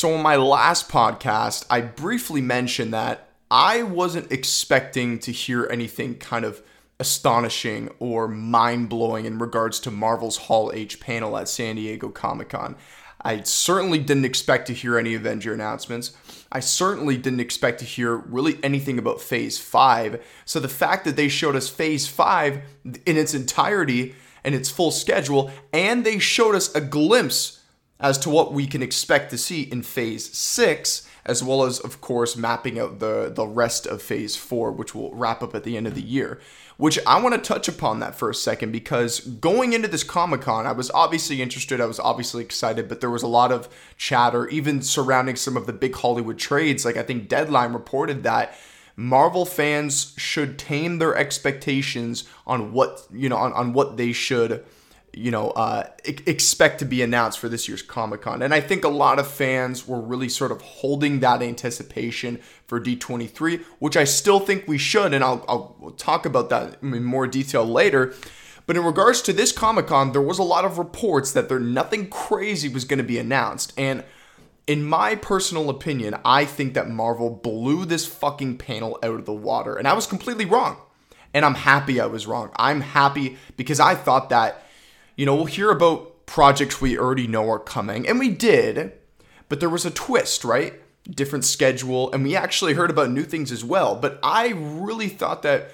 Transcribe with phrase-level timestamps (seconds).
[0.00, 6.14] So, on my last podcast, I briefly mentioned that I wasn't expecting to hear anything
[6.14, 6.62] kind of
[6.98, 12.48] astonishing or mind blowing in regards to Marvel's Hall H panel at San Diego Comic
[12.48, 12.76] Con.
[13.20, 16.16] I certainly didn't expect to hear any Avenger announcements.
[16.50, 20.24] I certainly didn't expect to hear really anything about Phase 5.
[20.46, 22.62] So the fact that they showed us Phase 5
[23.04, 24.14] in its entirety
[24.44, 27.59] and its full schedule, and they showed us a glimpse
[28.00, 32.00] as to what we can expect to see in Phase 6, as well as, of
[32.00, 35.76] course, mapping out the, the rest of Phase 4, which will wrap up at the
[35.76, 36.40] end of the year
[36.80, 40.40] which I want to touch upon that for a second because going into this Comic
[40.40, 43.68] Con, I was obviously interested, I was obviously excited, but there was a lot of
[43.98, 46.86] chatter, even surrounding some of the big Hollywood trades.
[46.86, 48.56] Like I think Deadline reported that
[48.96, 54.64] Marvel fans should tame their expectations on what you know on, on what they should
[55.12, 58.42] you know, uh, expect to be announced for this year's Comic Con.
[58.42, 62.80] And I think a lot of fans were really sort of holding that anticipation for
[62.80, 65.12] D23, which I still think we should.
[65.12, 68.14] And I'll, I'll talk about that in more detail later.
[68.66, 71.58] But in regards to this Comic Con, there was a lot of reports that there
[71.58, 73.72] nothing crazy was going to be announced.
[73.76, 74.04] And
[74.68, 79.32] in my personal opinion, I think that Marvel blew this fucking panel out of the
[79.32, 79.74] water.
[79.74, 80.76] And I was completely wrong.
[81.34, 82.52] And I'm happy I was wrong.
[82.54, 84.62] I'm happy because I thought that
[85.20, 88.94] you know, we'll hear about projects we already know are coming, and we did,
[89.50, 90.80] but there was a twist, right?
[91.04, 93.94] Different schedule, and we actually heard about new things as well.
[93.94, 95.72] But I really thought that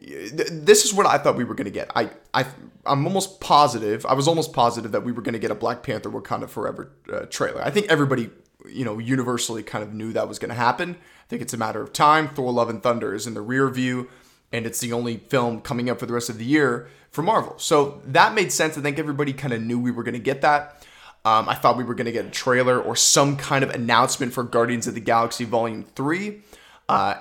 [0.00, 1.90] this is what I thought we were going to get.
[1.94, 2.46] I, I,
[2.86, 4.06] I'm almost positive.
[4.06, 6.90] I was almost positive that we were going to get a Black Panther Wakanda Forever
[7.12, 7.60] uh, trailer.
[7.60, 8.30] I think everybody,
[8.66, 10.96] you know, universally kind of knew that was going to happen.
[10.96, 12.30] I think it's a matter of time.
[12.30, 14.08] Thor: Love and Thunder is in the rear view,
[14.54, 17.54] and it's the only film coming up for the rest of the year for Marvel.
[17.58, 18.78] So that made sense.
[18.78, 20.86] I think everybody kind of knew we were going to get that.
[21.24, 24.32] Um, I thought we were going to get a trailer or some kind of announcement
[24.32, 26.40] for Guardians of the Galaxy Volume 3.
[26.88, 27.16] Uh,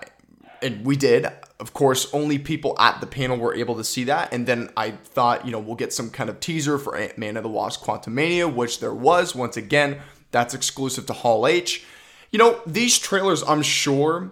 [0.61, 1.25] and we did.
[1.59, 4.31] Of course, only people at the panel were able to see that.
[4.31, 7.35] And then I thought, you know, we'll get some kind of teaser for Ant Man
[7.35, 9.33] of the Wasp Quantumania, which there was.
[9.33, 11.83] Once again, that's exclusive to Hall H.
[12.31, 14.31] You know, these trailers, I'm sure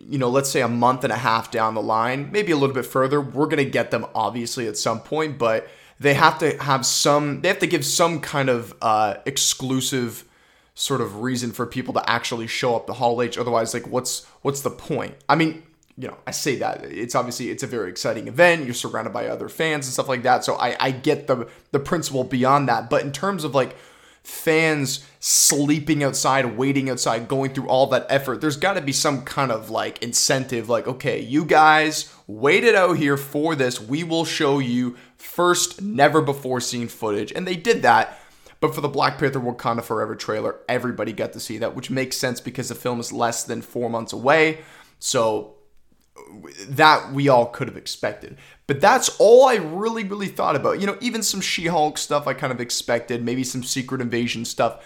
[0.00, 2.74] you know, let's say a month and a half down the line, maybe a little
[2.74, 5.68] bit further, we're going to get them obviously at some point, but
[6.00, 10.24] they have to have some, they have to give some kind of uh, exclusive
[10.74, 13.36] sort of reason for people to actually show up to Hall H.
[13.36, 15.16] Otherwise, like, what's what's the point?
[15.28, 15.64] I mean,
[15.96, 18.64] you know, I say that it's obviously it's a very exciting event.
[18.64, 20.44] You're surrounded by other fans and stuff like that.
[20.44, 22.88] So I, I get the the principle beyond that.
[22.88, 23.76] But in terms of like
[24.28, 29.22] fans sleeping outside, waiting outside, going through all that effort, there's got to be some
[29.22, 33.80] kind of like incentive like, okay, you guys waited out here for this.
[33.80, 37.32] We will show you first, never before seen footage.
[37.32, 38.20] And they did that.
[38.60, 42.16] But for the Black Panther Wakanda Forever trailer, everybody got to see that, which makes
[42.16, 44.58] sense because the film is less than four months away.
[44.98, 45.54] So
[46.68, 48.36] that we all could have expected.
[48.66, 50.80] But that's all I really, really thought about.
[50.80, 54.44] You know, even some She Hulk stuff I kind of expected, maybe some Secret Invasion
[54.44, 54.84] stuff.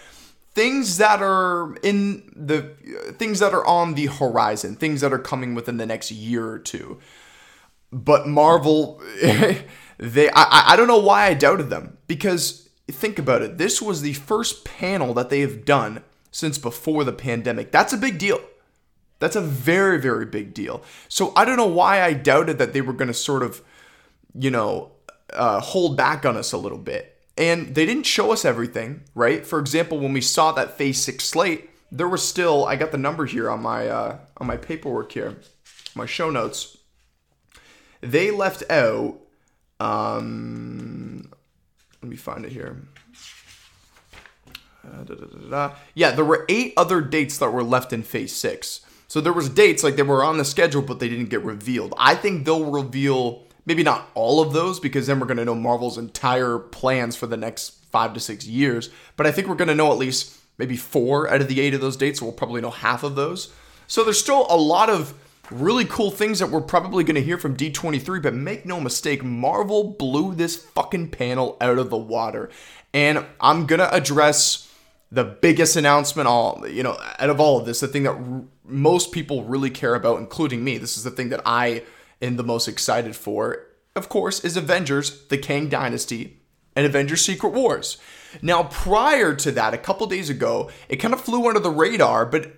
[0.54, 2.74] Things that are in the
[3.18, 6.58] things that are on the horizon, things that are coming within the next year or
[6.58, 7.00] two.
[7.90, 9.02] But Marvel,
[9.98, 13.58] they I, I don't know why I doubted them because think about it.
[13.58, 17.72] This was the first panel that they have done since before the pandemic.
[17.72, 18.40] That's a big deal.
[19.22, 20.82] That's a very, very big deal.
[21.08, 23.62] So I don't know why I doubted that they were going to sort of,
[24.34, 24.90] you know,
[25.32, 27.16] uh, hold back on us a little bit.
[27.38, 29.46] And they didn't show us everything, right?
[29.46, 32.98] For example, when we saw that Phase Six slate, there was still I got the
[32.98, 35.36] number here on my uh, on my paperwork here,
[35.94, 36.76] my show notes.
[38.00, 39.20] They left out.
[39.78, 41.30] Um,
[42.02, 42.82] let me find it here.
[44.84, 48.34] Uh, da, da, da, yeah, there were eight other dates that were left in Phase
[48.34, 48.80] Six.
[49.12, 51.92] So there was dates like they were on the schedule, but they didn't get revealed.
[51.98, 55.54] I think they'll reveal maybe not all of those because then we're going to know
[55.54, 58.88] Marvel's entire plans for the next five to six years.
[59.18, 61.74] But I think we're going to know at least maybe four out of the eight
[61.74, 62.20] of those dates.
[62.20, 63.52] So we'll probably know half of those.
[63.86, 65.12] So there's still a lot of
[65.50, 69.22] really cool things that we're probably going to hear from D23, but make no mistake,
[69.22, 72.48] Marvel blew this fucking panel out of the water.
[72.94, 74.71] And I'm going to address
[75.12, 78.42] the biggest announcement all you know out of all of this the thing that r-
[78.64, 81.82] most people really care about including me this is the thing that i
[82.20, 86.38] am the most excited for of course is avengers the kang dynasty
[86.74, 87.98] and avengers secret wars.
[88.40, 92.24] Now prior to that a couple days ago it kind of flew under the radar
[92.24, 92.52] but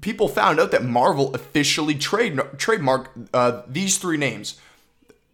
[0.00, 4.60] people found out that marvel officially trade trademarked uh, these three names.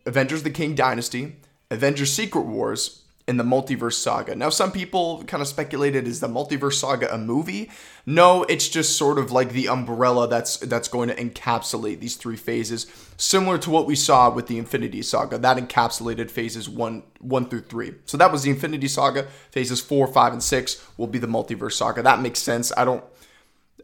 [0.06, 1.37] Avengers the kang dynasty
[1.70, 4.37] avengers secret wars in the multiverse saga.
[4.37, 7.70] Now, some people kind of speculated is the multiverse saga a movie?
[8.05, 12.37] No, it's just sort of like the umbrella that's that's going to encapsulate these three
[12.37, 12.87] phases,
[13.17, 15.38] similar to what we saw with the Infinity Saga.
[15.38, 17.94] That encapsulated phases one one through three.
[18.05, 19.26] So that was the Infinity Saga.
[19.50, 22.02] Phases four, five, and six will be the multiverse saga.
[22.02, 22.73] That makes sense.
[22.76, 23.02] I don't.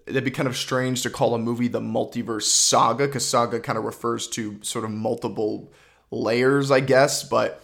[0.06, 3.78] It'd be kind of strange to call a movie the multiverse saga because saga kind
[3.78, 5.72] of refers to sort of multiple
[6.12, 7.60] layers, I guess, but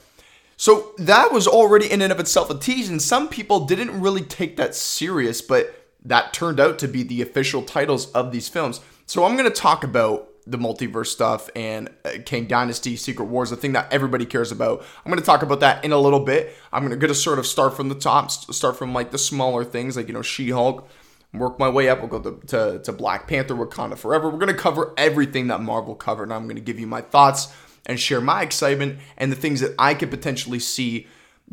[0.59, 4.23] so that was already in and of itself a tease, and some people didn't really
[4.23, 8.81] take that serious, but that turned out to be the official titles of these films.
[9.07, 13.51] So I'm going to talk about the multiverse stuff and uh, Kang Dynasty, Secret Wars,
[13.51, 14.85] the thing that everybody cares about.
[15.05, 16.57] I'm going to talk about that in a little bit.
[16.73, 19.97] I'm going to sort of start from the top, start from like the smaller things,
[19.97, 20.89] like, you know, She Hulk,
[21.33, 22.01] work my way up.
[22.01, 24.29] We'll go to, to, to Black Panther, Wakanda Forever.
[24.29, 27.03] We're going to cover everything that Marvel covered, and I'm going to give you my
[27.03, 27.49] thoughts
[27.89, 31.07] and share my excitement and the things that I could potentially see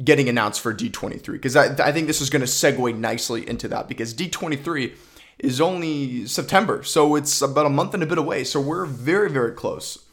[0.04, 1.32] getting announced for D23.
[1.32, 4.94] Because I, I think this is going to segue nicely into that because D23
[5.40, 6.84] is only September.
[6.84, 8.44] So it's about a month and a bit away.
[8.44, 10.06] So we're very, very close.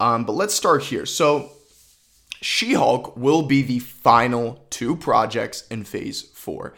[0.00, 1.06] Um, but let's start here.
[1.06, 1.50] So
[2.40, 6.74] She Hulk will be the final two projects in phase four.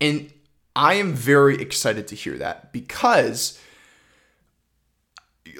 [0.00, 0.32] And
[0.74, 3.60] I am very excited to hear that because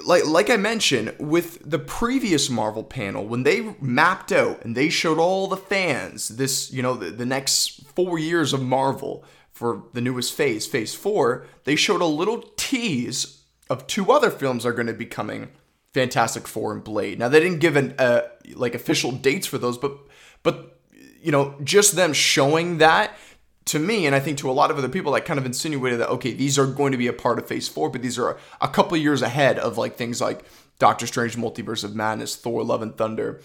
[0.04, 4.88] like like I mentioned with the previous Marvel panel when they mapped out and they
[4.88, 9.84] showed all the fans this you know the, the next 4 years of Marvel for
[9.92, 14.72] the newest phase phase 4 they showed a little tease of two other films are
[14.72, 15.48] going to be coming
[15.94, 17.20] Fantastic Four and Blade.
[17.20, 18.22] Now they didn't give an uh,
[18.54, 19.96] like official dates for those but
[20.42, 20.76] but
[21.22, 23.16] you know just them showing that
[23.66, 26.00] to me, and I think to a lot of other people, that kind of insinuated
[26.00, 28.38] that okay, these are going to be a part of Phase Four, but these are
[28.60, 30.44] a couple years ahead of like things like
[30.78, 33.40] Doctor Strange: Multiverse of Madness, Thor: Love and Thunder.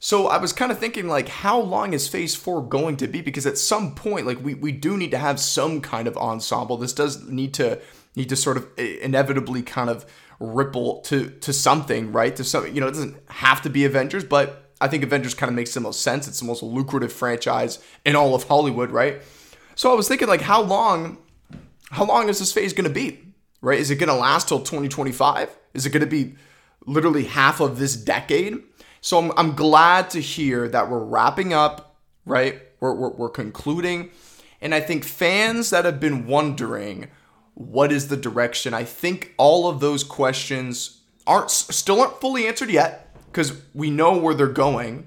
[0.00, 3.22] So I was kind of thinking like, how long is Phase Four going to be?
[3.22, 6.76] Because at some point, like we we do need to have some kind of ensemble.
[6.76, 7.80] This does need to
[8.16, 10.04] need to sort of eh, inevitably kind of
[10.40, 12.34] ripple to to something, right?
[12.36, 15.48] To something, you know, it doesn't have to be Avengers, but I think Avengers kind
[15.48, 16.28] of makes the most sense.
[16.28, 19.22] It's the most lucrative franchise in all of Hollywood, right?
[19.74, 21.18] So I was thinking, like, how long,
[21.90, 23.20] how long is this phase going to be?
[23.60, 23.78] Right?
[23.78, 25.50] Is it going to last till 2025?
[25.74, 26.36] Is it going to be
[26.86, 28.62] literally half of this decade?
[29.00, 32.60] So I'm, I'm glad to hear that we're wrapping up, right?
[32.80, 34.10] We're, we're, we're concluding.
[34.60, 37.08] And I think fans that have been wondering
[37.54, 42.70] what is the direction, I think all of those questions aren't still aren't fully answered
[42.70, 45.06] yet because we know where they're going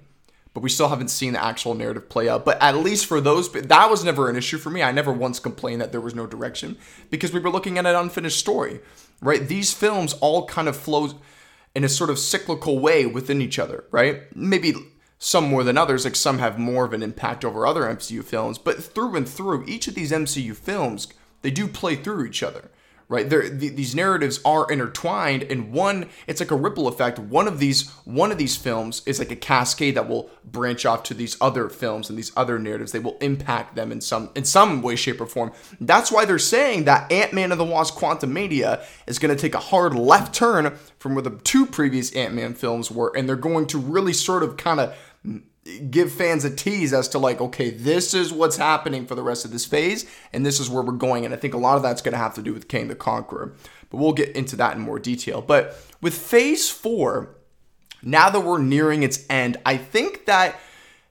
[0.57, 2.43] but we still haven't seen the actual narrative play out.
[2.43, 4.81] But at least for those, that was never an issue for me.
[4.81, 6.79] I never once complained that there was no direction
[7.11, 8.79] because we were looking at an unfinished story,
[9.21, 9.47] right?
[9.47, 11.11] These films all kind of flow
[11.75, 14.35] in a sort of cyclical way within each other, right?
[14.35, 14.73] Maybe
[15.19, 18.57] some more than others, like some have more of an impact over other MCU films,
[18.57, 21.07] but through and through, each of these MCU films,
[21.43, 22.71] they do play through each other
[23.09, 23.29] right?
[23.29, 27.19] There th- these narratives are intertwined and one it's like a ripple effect.
[27.19, 31.03] One of these one of these films is like a cascade that will branch off
[31.03, 32.91] to these other films and these other narratives.
[32.91, 35.51] They will impact them in some in some way shape or form.
[35.79, 39.59] That's why they're saying that ant-man and the wasp quantumania is going to take a
[39.59, 43.77] hard left turn from where the two previous ant-man films were and they're going to
[43.77, 44.95] really sort of kind of
[45.89, 49.45] give fans a tease as to like okay this is what's happening for the rest
[49.45, 51.83] of this phase and this is where we're going and i think a lot of
[51.83, 53.53] that's going to have to do with Kang the Conqueror
[53.89, 57.35] but we'll get into that in more detail but with phase 4
[58.03, 60.59] now that we're nearing its end i think that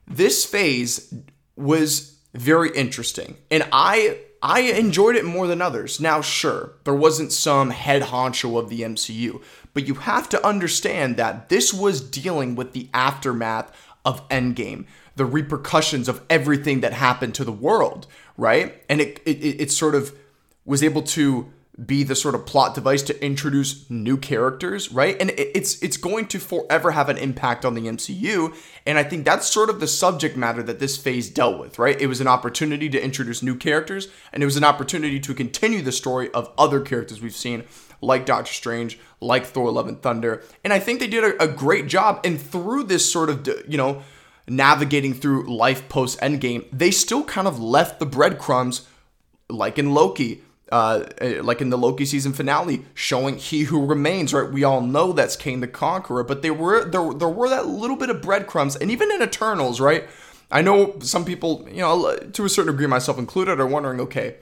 [0.07, 1.13] this phase
[1.55, 5.99] was very interesting and i I enjoyed it more than others.
[5.99, 9.41] Now, sure, there wasn't some head honcho of the MCU,
[9.73, 13.71] but you have to understand that this was dealing with the aftermath
[14.07, 14.85] of Endgame,
[15.17, 18.81] the repercussions of everything that happened to the world, right?
[18.89, 20.17] And it, it, it sort of
[20.65, 21.51] was able to
[21.85, 25.15] be the sort of plot device to introduce new characters, right?
[25.19, 29.25] And it's it's going to forever have an impact on the MCU, and I think
[29.25, 31.99] that's sort of the subject matter that this phase dealt with, right?
[32.01, 35.83] It was an opportunity to introduce new characters, and it was an opportunity to continue
[35.83, 37.63] the story of other characters we've seen,
[38.01, 41.47] like Doctor Strange, like Thor: Love and Thunder, and I think they did a, a
[41.47, 42.21] great job.
[42.23, 44.03] And through this sort of you know
[44.47, 48.87] navigating through life post Endgame, they still kind of left the breadcrumbs,
[49.49, 54.33] like in Loki uh, eh, like in the Loki season finale, showing He Who Remains.
[54.33, 57.67] Right, we all know that's Kang the Conqueror, but there were there there were that
[57.67, 60.07] little bit of breadcrumbs, and even in Eternals, right?
[60.49, 64.35] I know some people, you know, to a certain degree, myself included, are wondering, okay,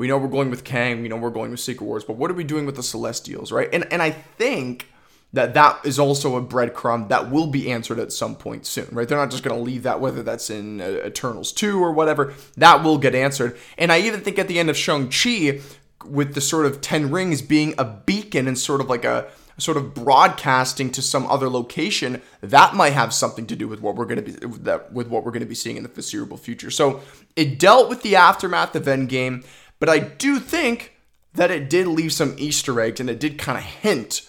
[0.00, 2.30] we know we're going with Kang, we know we're going with Secret Wars, but what
[2.30, 3.68] are we doing with the Celestials, right?
[3.70, 4.88] And and I think
[5.34, 9.06] that that is also a breadcrumb that will be answered at some point soon, right?
[9.06, 12.32] They're not just going to leave that, whether that's in uh, Eternals 2 or whatever,
[12.56, 13.58] that will get answered.
[13.76, 15.60] And I even think at the end of Shang-Chi,
[16.06, 19.28] with the sort of Ten Rings being a beacon and sort of like a
[19.58, 23.96] sort of broadcasting to some other location, that might have something to do with what
[23.96, 26.70] we're going to be with what we're going to be seeing in the foreseeable future.
[26.70, 27.02] So
[27.36, 29.44] it dealt with the aftermath of Endgame,
[29.80, 30.94] but I do think
[31.34, 34.28] that it did leave some Easter eggs and it did kind of hint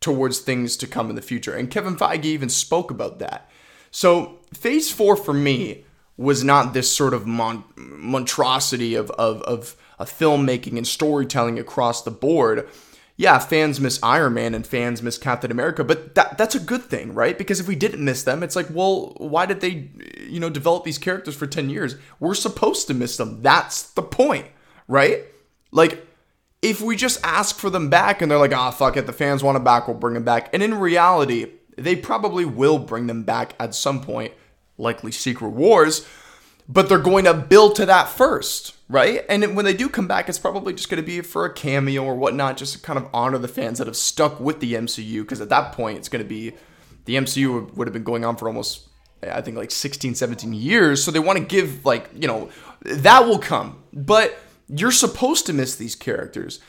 [0.00, 1.54] towards things to come in the future.
[1.54, 3.48] And Kevin Feige even spoke about that.
[3.92, 5.84] So Phase Four for me
[6.16, 12.02] was not this sort of mon- monstrosity of, of, of, of filmmaking and storytelling across
[12.02, 12.68] the board
[13.18, 16.82] yeah, fans miss Iron Man and fans miss Captain America, but that that's a good
[16.82, 17.36] thing, right?
[17.36, 19.88] Because if we didn't miss them, it's like, well, why did they,
[20.20, 21.96] you know, develop these characters for 10 years?
[22.20, 23.40] We're supposed to miss them.
[23.40, 24.46] That's the point,
[24.88, 25.24] right?
[25.70, 26.06] Like,
[26.62, 29.12] if we just ask for them back and they're like, ah, oh, fuck it, the
[29.12, 30.50] fans want them back, we'll bring them back.
[30.52, 34.32] And in reality, they probably will bring them back at some point,
[34.78, 36.06] likely Secret Wars,
[36.68, 39.24] but they're going to build to that first right?
[39.28, 42.04] And when they do come back, it's probably just going to be for a cameo
[42.04, 45.22] or whatnot, just to kind of honor the fans that have stuck with the MCU.
[45.22, 46.52] Because at that point, it's going to be
[47.04, 48.88] the MCU would have been going on for almost,
[49.22, 51.02] I think, like 16, 17 years.
[51.02, 52.50] So they want to give, like, you know,
[52.82, 53.82] that will come.
[53.92, 56.60] But you're supposed to miss these characters.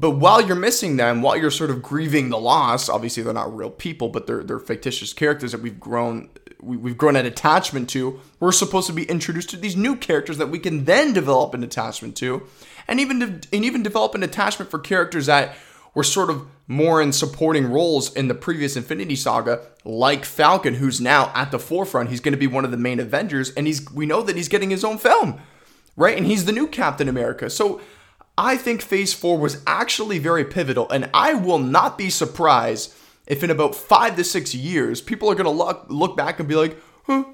[0.00, 3.54] But while you're missing them, while you're sort of grieving the loss, obviously they're not
[3.54, 6.30] real people, but they're they're fictitious characters that we've grown
[6.60, 8.20] we, have grown an attachment to.
[8.40, 11.62] We're supposed to be introduced to these new characters that we can then develop an
[11.62, 12.46] attachment to,
[12.86, 15.56] and even de- and even develop an attachment for characters that
[15.94, 21.00] were sort of more in supporting roles in the previous Infinity Saga, like Falcon, who's
[21.00, 22.10] now at the forefront.
[22.10, 24.48] He's going to be one of the main Avengers, and he's we know that he's
[24.48, 25.40] getting his own film,
[25.98, 26.16] right?
[26.16, 27.50] And he's the new Captain America.
[27.50, 27.82] So
[28.38, 32.94] I think Phase Four was actually very pivotal, and I will not be surprised
[33.28, 36.54] if in about five to six years, people are to look, look back and be
[36.54, 37.24] like, huh,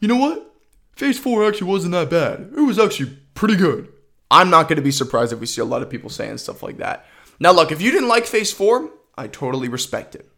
[0.00, 0.52] you know what?
[0.96, 2.50] Phase 4 actually wasn't that bad.
[2.56, 3.88] It was actually pretty good.
[4.30, 6.78] I'm not to be surprised if we see a lot of people saying stuff like
[6.78, 7.06] that.
[7.38, 10.28] Now, look, if you didn't like Phase 4, I totally respect it.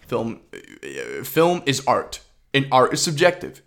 [0.00, 2.20] Film, uh, uh, film is art,
[2.54, 3.62] and art is subjective.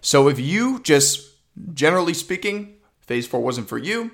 [0.00, 1.27] So if you just,
[1.74, 4.12] generally speaking, Phase 4 wasn't for you,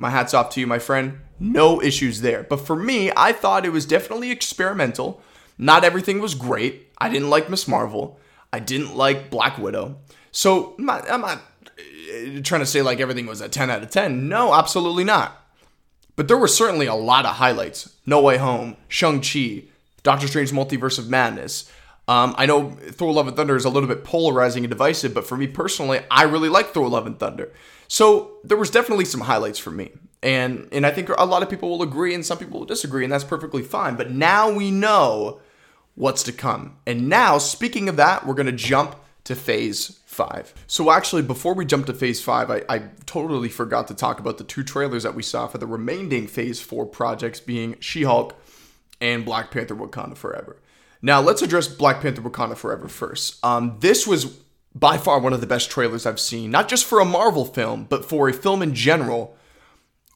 [0.00, 1.20] my hat's off to you, my friend.
[1.38, 2.42] No issues there.
[2.42, 5.20] But for me, I thought it was definitely experimental.
[5.58, 6.90] Not everything was great.
[6.96, 8.18] I didn't like Miss Marvel.
[8.50, 9.98] I didn't like Black Widow.
[10.32, 13.82] So I'm not, I'm not uh, trying to say like everything was a 10 out
[13.82, 14.26] of 10.
[14.26, 15.36] No, absolutely not.
[16.16, 17.94] But there were certainly a lot of highlights.
[18.06, 19.64] No Way Home, Shang-Chi,
[20.02, 21.70] Doctor Strange Multiverse of Madness.
[22.10, 25.24] Um, I know Thor Love and Thunder is a little bit polarizing and divisive, but
[25.24, 27.52] for me personally, I really like Thor Love and Thunder.
[27.86, 29.92] So there was definitely some highlights for me.
[30.20, 33.04] And and I think a lot of people will agree and some people will disagree
[33.04, 33.94] and that's perfectly fine.
[33.94, 35.40] But now we know
[35.94, 36.78] what's to come.
[36.84, 40.52] And now, speaking of that, we're going to jump to phase 5.
[40.66, 44.36] So actually before we jump to phase 5, I, I totally forgot to talk about
[44.38, 48.34] the two trailers that we saw for the remaining phase 4 projects being She-Hulk
[49.00, 50.56] and Black Panther Wakanda Forever.
[51.02, 53.42] Now, let's address Black Panther Wakanda Forever first.
[53.44, 54.38] Um, this was
[54.74, 57.86] by far one of the best trailers I've seen, not just for a Marvel film,
[57.88, 59.36] but for a film in general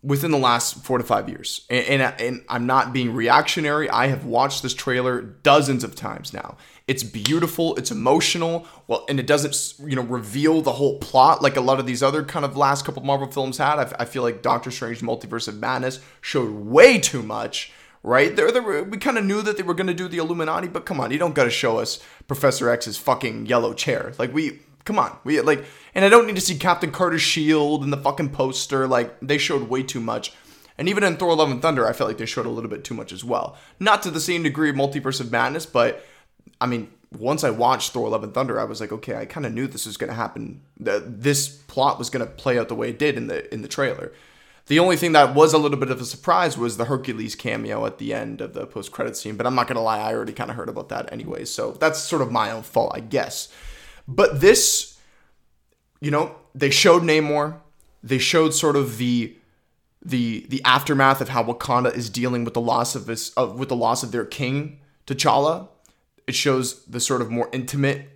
[0.04, 1.66] within the last four to five years.
[1.70, 3.88] And, and, and, I'm not being reactionary.
[3.88, 6.58] I have watched this trailer dozens of times now.
[6.86, 11.56] It's beautiful, it's emotional, well, and it doesn't, you know, reveal the whole plot like
[11.56, 13.78] a lot of these other kind of last couple Marvel films had.
[13.78, 17.72] I, I feel like Doctor Strange Multiverse of Madness showed way too much
[18.04, 18.36] right?
[18.36, 20.86] They're, they're, we kind of knew that they were going to do the Illuminati, but
[20.86, 24.12] come on, you don't got to show us Professor X's fucking yellow chair.
[24.18, 27.82] Like we, come on, we like, and I don't need to see Captain Carter's shield
[27.82, 28.86] and the fucking poster.
[28.86, 30.32] Like they showed way too much.
[30.76, 32.84] And even in Thor: Love and Thunder, I felt like they showed a little bit
[32.84, 33.56] too much as well.
[33.80, 36.04] Not to the same degree of Multiverse of Madness, but
[36.60, 39.46] I mean, once I watched Thor: Love and Thunder, I was like, okay, I kind
[39.46, 40.62] of knew this was going to happen.
[40.76, 43.68] This plot was going to play out the way it did in the in the
[43.68, 44.12] trailer.
[44.66, 47.84] The only thing that was a little bit of a surprise was the Hercules cameo
[47.84, 50.14] at the end of the post credit scene, but I'm not going to lie, I
[50.14, 53.00] already kind of heard about that anyway, so that's sort of my own fault, I
[53.00, 53.52] guess.
[54.08, 54.98] But this,
[56.00, 57.60] you know, they showed Namor,
[58.02, 59.36] they showed sort of the
[60.06, 63.70] the the aftermath of how Wakanda is dealing with the loss of this of with
[63.70, 65.68] the loss of their king T'Challa.
[66.26, 68.08] It shows the sort of more intimate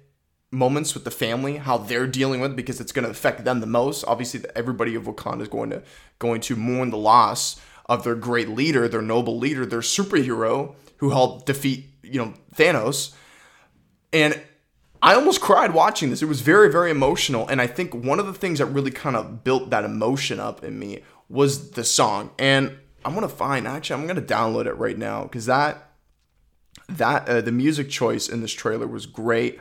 [0.51, 3.61] moments with the family, how they're dealing with it, because it's going to affect them
[3.61, 4.05] the most.
[4.05, 5.83] Obviously, everybody of Wakanda is going to
[6.19, 11.11] going to mourn the loss of their great leader, their noble leader, their superhero who
[11.11, 13.15] helped defeat you know Thanos.
[14.13, 14.41] And
[15.03, 16.23] I almost cried watching this.
[16.23, 19.17] It was very very emotional, and I think one of the things that really kind
[19.17, 22.31] of built that emotion up in me was the song.
[22.39, 25.91] And I'm gonna find actually I'm gonna download it right now because that
[26.89, 29.61] that uh, the music choice in this trailer was great.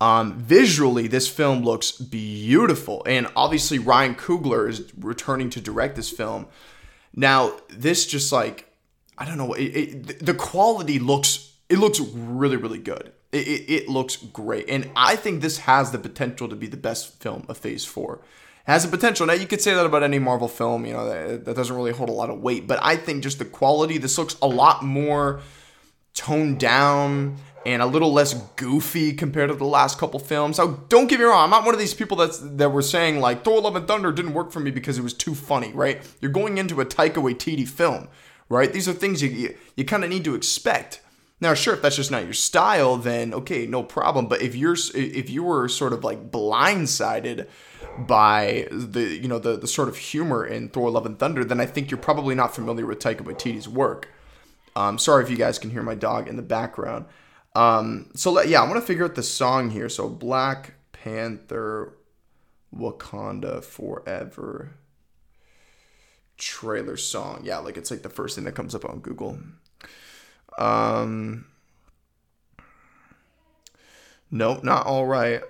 [0.00, 6.10] Um, visually, this film looks beautiful, and obviously Ryan Coogler is returning to direct this
[6.10, 6.46] film.
[7.14, 8.66] Now, this just like
[9.16, 13.12] I don't know, it, it, the quality looks it looks really really good.
[13.30, 17.20] It, it, looks great, and I think this has the potential to be the best
[17.20, 18.20] film of Phase Four.
[18.64, 19.26] Has the potential.
[19.26, 21.92] Now you could say that about any Marvel film, you know that, that doesn't really
[21.92, 23.98] hold a lot of weight, but I think just the quality.
[23.98, 25.40] This looks a lot more
[26.14, 27.36] toned down
[27.68, 30.56] and a little less goofy compared to the last couple films.
[30.56, 33.20] So don't get me wrong, I'm not one of these people that's that were saying
[33.20, 36.00] like Thor: Love and Thunder didn't work for me because it was too funny, right?
[36.22, 38.08] You're going into a Taika Waititi film,
[38.48, 38.72] right?
[38.72, 41.02] These are things you you, you kind of need to expect.
[41.42, 44.28] Now, sure, if that's just not your style, then okay, no problem.
[44.28, 47.48] But if you're if you were sort of like blindsided
[47.98, 51.60] by the you know the the sort of humor in Thor: Love and Thunder, then
[51.60, 54.08] I think you're probably not familiar with Taika Waititi's work.
[54.74, 57.04] Um, sorry if you guys can hear my dog in the background.
[57.58, 59.88] Um, so yeah, I want to figure out the song here.
[59.88, 61.92] So Black Panther,
[62.72, 64.74] Wakanda Forever
[66.36, 67.40] trailer song.
[67.42, 69.40] Yeah, like it's like the first thing that comes up on Google.
[70.56, 71.46] Um,
[74.30, 75.42] nope, not all right,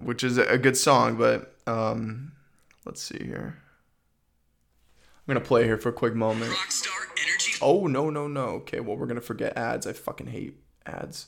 [0.00, 2.32] which is a good song, but um,
[2.86, 3.58] let's see here.
[5.04, 6.54] I'm gonna play here for a quick moment.
[7.60, 8.46] Oh no no no.
[8.46, 9.86] Okay, well we're gonna forget ads.
[9.86, 11.26] I fucking hate ads.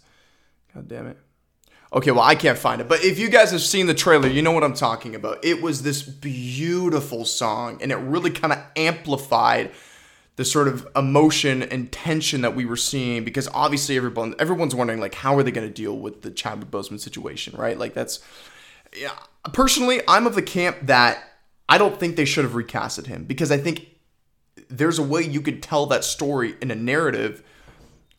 [0.75, 1.19] God damn it.
[1.93, 2.89] Okay, well, I can't find it.
[2.89, 5.45] But if you guys have seen the trailer, you know what I'm talking about.
[5.45, 9.71] It was this beautiful song, and it really kind of amplified
[10.35, 15.01] the sort of emotion and tension that we were seeing because obviously everyone everyone's wondering
[15.01, 17.79] like how are they going to deal with the Chadwick Boseman situation, right?
[17.79, 18.21] Like that's
[18.95, 19.13] yeah,
[19.53, 21.23] personally, I'm of the camp that
[21.69, 23.89] I don't think they should have recasted him because I think
[24.69, 27.43] there's a way you could tell that story in a narrative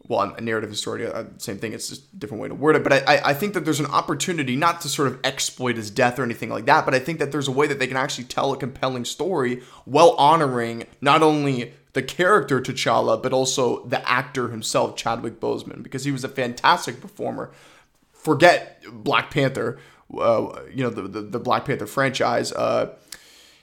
[0.07, 1.73] well, a narrative historian, uh, same thing.
[1.73, 2.83] It's just a different way to word it.
[2.83, 6.17] But I, I think that there's an opportunity not to sort of exploit his death
[6.19, 8.25] or anything like that, but I think that there's a way that they can actually
[8.25, 14.49] tell a compelling story while honoring not only the character T'Challa, but also the actor
[14.49, 17.51] himself, Chadwick Boseman, because he was a fantastic performer.
[18.13, 19.79] Forget Black Panther,
[20.17, 22.51] uh, you know, the, the, the Black Panther franchise.
[22.51, 22.93] Uh,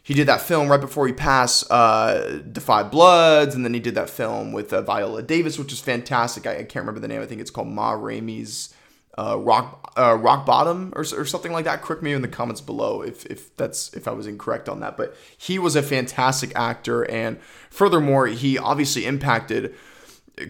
[0.05, 3.95] he did that film right before he passed, uh, 5 Bloods, and then he did
[3.95, 6.47] that film with uh, Viola Davis, which is fantastic.
[6.47, 7.23] I, I, can't remember the name.
[7.23, 8.75] I think it's called Ma Rainey's
[9.17, 11.81] uh, Rock uh, Rock Bottom or, or something like that.
[11.81, 14.99] Correct me in the comments below if, if that's if I was incorrect on that.
[14.99, 17.41] But he was a fantastic actor, and
[17.71, 19.75] furthermore, he obviously impacted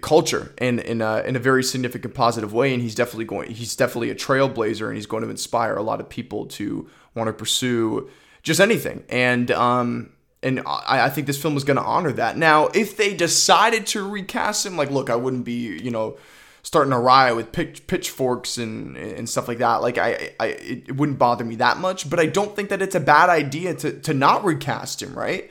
[0.00, 3.76] culture in in a, in a very significant positive way and he's definitely going he's
[3.76, 7.34] definitely a trailblazer and he's going to inspire a lot of people to want to
[7.34, 8.08] pursue
[8.44, 9.02] just anything.
[9.08, 12.36] And um, and I, I think this film was going to honor that.
[12.36, 16.18] Now, if they decided to recast him, like, look, I wouldn't be, you know,
[16.62, 19.82] starting a riot with pitch, pitchforks and and stuff like that.
[19.82, 22.08] Like, I, I, it wouldn't bother me that much.
[22.08, 25.50] But I don't think that it's a bad idea to to not recast him, right?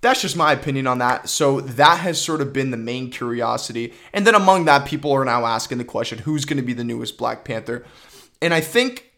[0.00, 1.28] That's just my opinion on that.
[1.28, 3.94] So that has sort of been the main curiosity.
[4.12, 6.84] And then among that, people are now asking the question, who's going to be the
[6.84, 7.84] newest Black Panther?
[8.40, 9.10] And I think,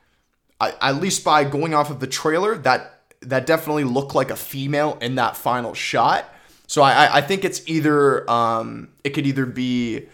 [0.59, 4.99] at least by going off of the trailer, that that definitely look like a female
[5.01, 6.25] in that final shot.
[6.67, 10.07] So I, I think it's either um, it could either be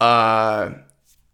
[0.00, 0.70] uh,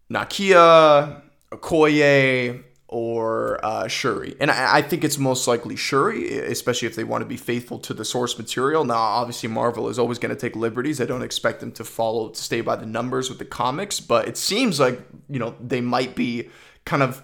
[0.09, 4.35] Nakia, Okoye, or uh, Shuri.
[4.39, 7.79] And I, I, think it's most likely Shuri, especially if they want to be faithful
[7.79, 8.85] to the source material.
[8.85, 11.01] Now, obviously, Marvel is always going to take liberties.
[11.01, 14.27] I don't expect them to follow, to stay by the numbers with the comics, but
[14.27, 16.49] it seems like, you know, they might be
[16.85, 17.21] kind of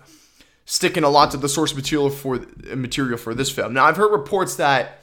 [0.65, 3.73] sticking a lot to the source material for material for this film.
[3.73, 4.99] Now I've heard reports that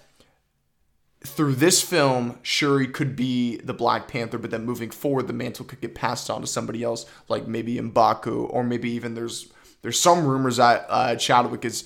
[1.23, 5.67] through this film, Shuri could be the Black Panther, but then moving forward, the mantle
[5.67, 10.01] could get passed on to somebody else, like maybe Mbaku, or maybe even there's there's
[10.01, 11.85] some rumors that uh, Chadwick is,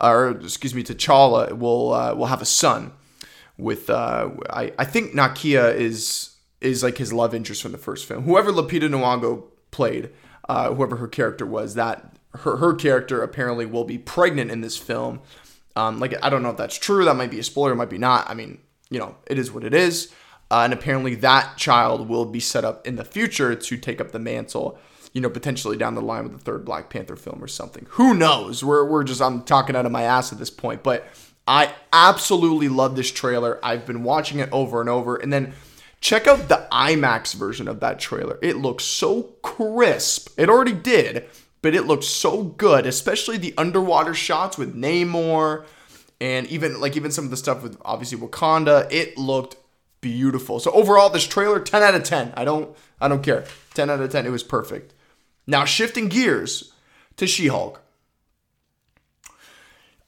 [0.00, 2.92] or excuse me, T'Challa will uh, will have a son
[3.56, 3.90] with.
[3.90, 8.24] Uh, I I think Nakia is is like his love interest from the first film.
[8.24, 10.10] Whoever Lupita Nyong'o played,
[10.48, 14.76] uh, whoever her character was, that her her character apparently will be pregnant in this
[14.76, 15.20] film.
[15.76, 17.04] Um, like I don't know if that's true.
[17.04, 17.74] That might be a spoiler.
[17.74, 18.28] Might be not.
[18.28, 18.58] I mean,
[18.90, 20.12] you know, it is what it is.
[20.50, 24.12] Uh, and apparently, that child will be set up in the future to take up
[24.12, 24.78] the mantle.
[25.12, 27.86] You know, potentially down the line with the third Black Panther film or something.
[27.90, 28.64] Who knows?
[28.64, 30.82] We're we're just I'm talking out of my ass at this point.
[30.82, 31.06] But
[31.46, 33.58] I absolutely love this trailer.
[33.62, 35.54] I've been watching it over and over, and then.
[36.00, 38.38] Check out the IMAX version of that trailer.
[38.40, 40.28] It looks so crisp.
[40.38, 41.24] It already did,
[41.62, 45.64] but it looked so good, especially the underwater shots with Namor
[46.20, 48.90] and even like even some of the stuff with obviously Wakanda.
[48.92, 49.56] It looked
[50.00, 50.60] beautiful.
[50.60, 52.32] So overall, this trailer, 10 out of 10.
[52.36, 53.44] I don't I don't care.
[53.74, 54.26] 10 out of 10.
[54.26, 54.94] It was perfect.
[55.46, 56.72] Now shifting gears
[57.16, 57.82] to She-Hulk.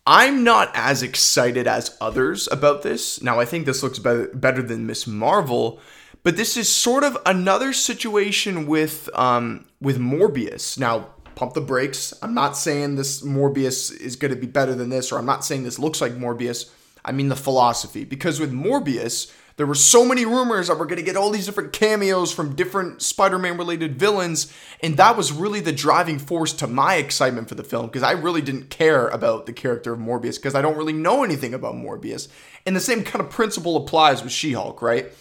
[0.06, 3.22] I'm not as excited as others about this.
[3.22, 5.80] Now I think this looks better better than Miss Marvel,
[6.22, 10.78] but this is sort of another situation with um with Morbius.
[10.78, 12.12] Now pump the brakes.
[12.22, 15.44] I'm not saying this Morbius is going to be better than this, or I'm not
[15.44, 16.70] saying this looks like Morbius.
[17.04, 18.04] I mean the philosophy.
[18.04, 21.44] Because with Morbius, there were so many rumors that we're going to get all these
[21.44, 24.50] different cameos from different Spider Man related villains,
[24.82, 28.12] and that was really the driving force to my excitement for the film because I
[28.12, 31.74] really didn't care about the character of Morbius because I don't really know anything about
[31.74, 32.28] Morbius.
[32.64, 35.12] And the same kind of principle applies with She Hulk, right?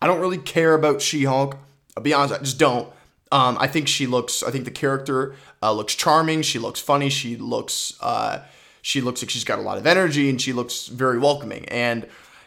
[0.00, 1.58] I don't really care about She Hulk.
[1.94, 2.90] I'll be honest, I just don't.
[3.32, 4.42] Um, I think she looks.
[4.42, 6.42] I think the character uh, looks charming.
[6.42, 7.08] She looks funny.
[7.08, 7.94] She looks.
[8.00, 8.44] Uh,
[8.82, 11.64] she looks like she's got a lot of energy, and she looks very welcoming.
[11.70, 12.06] And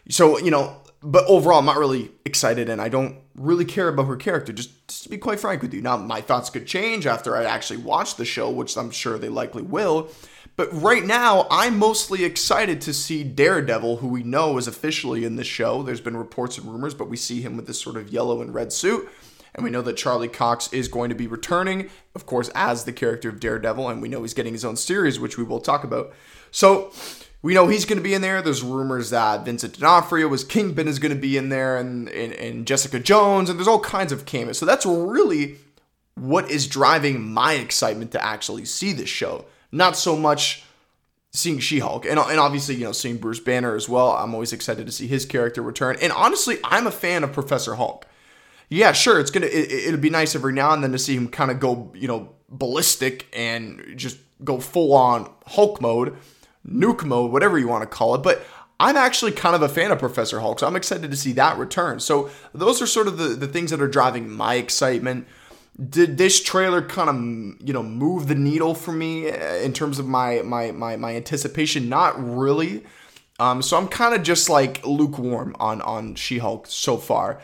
[0.09, 4.05] so you know, but overall, I'm not really excited, and I don't really care about
[4.07, 4.53] her character.
[4.53, 5.81] Just, just to be quite frank with you.
[5.81, 9.29] Now, my thoughts could change after I actually watch the show, which I'm sure they
[9.29, 10.09] likely will.
[10.55, 15.35] But right now, I'm mostly excited to see Daredevil, who we know is officially in
[15.35, 15.83] the show.
[15.83, 18.53] There's been reports and rumors, but we see him with this sort of yellow and
[18.53, 19.09] red suit.
[19.55, 22.91] And we know that Charlie Cox is going to be returning, of course, as the
[22.91, 23.89] character of Daredevil.
[23.89, 26.13] And we know he's getting his own series, which we will talk about.
[26.51, 26.91] So
[27.41, 28.41] we know he's going to be in there.
[28.41, 32.33] There's rumors that Vincent D'Onofrio was Kingpin is going to be in there, and, and,
[32.33, 34.57] and Jessica Jones, and there's all kinds of cameos.
[34.57, 35.57] So that's really
[36.15, 39.45] what is driving my excitement to actually see this show.
[39.71, 40.63] Not so much
[41.33, 44.11] seeing She-Hulk, and, and obviously, you know, seeing Bruce Banner as well.
[44.11, 45.97] I'm always excited to see his character return.
[46.01, 48.05] And honestly, I'm a fan of Professor Hulk
[48.75, 51.29] yeah, sure, it's gonna it, it'll be nice every now and then to see him
[51.29, 56.15] kind of go you know ballistic and just go full on Hulk mode,
[56.67, 58.19] nuke mode, whatever you want to call it.
[58.19, 58.45] But
[58.79, 61.57] I'm actually kind of a fan of Professor Hulk, so I'm excited to see that
[61.57, 62.01] return.
[62.01, 65.25] So those are sort of the, the things that are driving my excitement.
[65.89, 69.99] Did this trailer kind of you know move the needle for me uh, in terms
[69.99, 71.87] of my my my, my anticipation?
[71.87, 72.83] Not really.
[73.39, 77.41] Um, so I'm kind of just like lukewarm on on She-Hulk so far.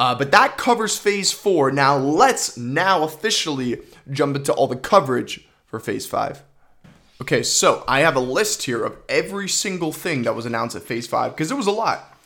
[0.00, 1.70] Uh, but that covers phase four.
[1.70, 6.42] Now let's now officially jump into all the coverage for phase five.
[7.20, 10.84] Okay, so I have a list here of every single thing that was announced at
[10.84, 12.16] phase five because it was a lot.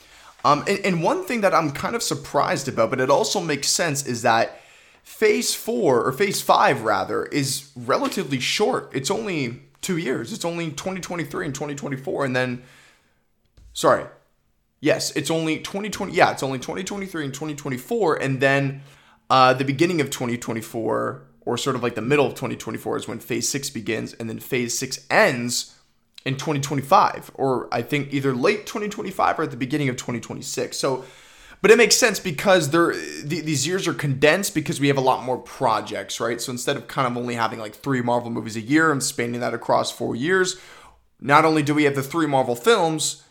[0.45, 3.67] Um, and, and one thing that I'm kind of surprised about, but it also makes
[3.67, 4.61] sense, is that
[5.03, 8.89] phase four, or phase five rather, is relatively short.
[8.95, 10.33] It's only two years.
[10.33, 12.25] It's only 2023 and 2024.
[12.25, 12.63] And then,
[13.73, 14.05] sorry,
[14.85, 16.13] Yes, it's only 2020.
[16.13, 18.83] Yeah, it's only 2023 and 2024, and then
[19.31, 23.19] uh, the beginning of 2024, or sort of like the middle of 2024, is when
[23.19, 25.75] Phase Six begins, and then Phase Six ends
[26.27, 30.77] in 2025, or I think either late 2025 or at the beginning of 2026.
[30.77, 31.07] So,
[31.63, 35.01] but it makes sense because they're th- these years are condensed because we have a
[35.01, 36.43] lot more projects, right?
[36.43, 39.41] So instead of kind of only having like three Marvel movies a year and spanning
[39.41, 40.61] that across four years,
[41.23, 43.24] not only do we have the three Marvel films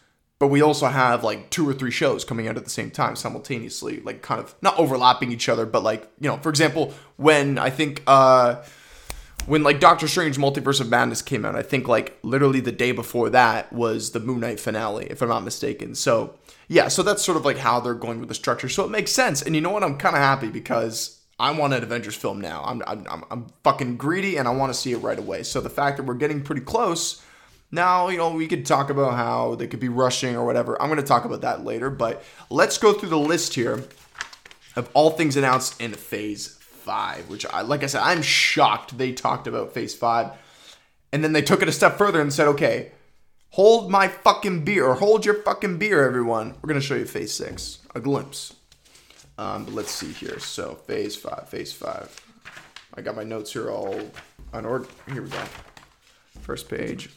[0.43, 3.15] but we also have like two or three shows coming out at the same time
[3.15, 7.57] simultaneously like kind of not overlapping each other but like you know for example when
[7.57, 8.61] i think uh
[9.45, 12.91] when like doctor strange multiverse of madness came out i think like literally the day
[12.91, 17.23] before that was the moon knight finale if i'm not mistaken so yeah so that's
[17.23, 19.61] sort of like how they're going with the structure so it makes sense and you
[19.61, 22.63] know what i'm kind of happy because I want an Avengers film now.
[22.63, 25.41] I'm, I'm, I'm fucking greedy and I want to see it right away.
[25.41, 27.23] So the fact that we're getting pretty close,
[27.73, 30.79] now, you know, we could talk about how they could be rushing or whatever.
[30.79, 33.83] I'm going to talk about that later, but let's go through the list here
[34.75, 39.11] of all things announced in phase 5, which I like I said, I'm shocked they
[39.11, 40.31] talked about phase 5.
[41.11, 42.91] And then they took it a step further and said, "Okay,
[43.49, 46.55] hold my fucking beer or hold your fucking beer, everyone.
[46.61, 48.53] We're going to show you phase 6, a glimpse."
[49.39, 50.37] Um, but let's see here.
[50.37, 52.21] So, phase 5, phase 5.
[52.93, 53.99] I got my notes here all
[54.53, 54.85] on order.
[55.11, 55.43] Here we go.
[56.41, 57.09] First page.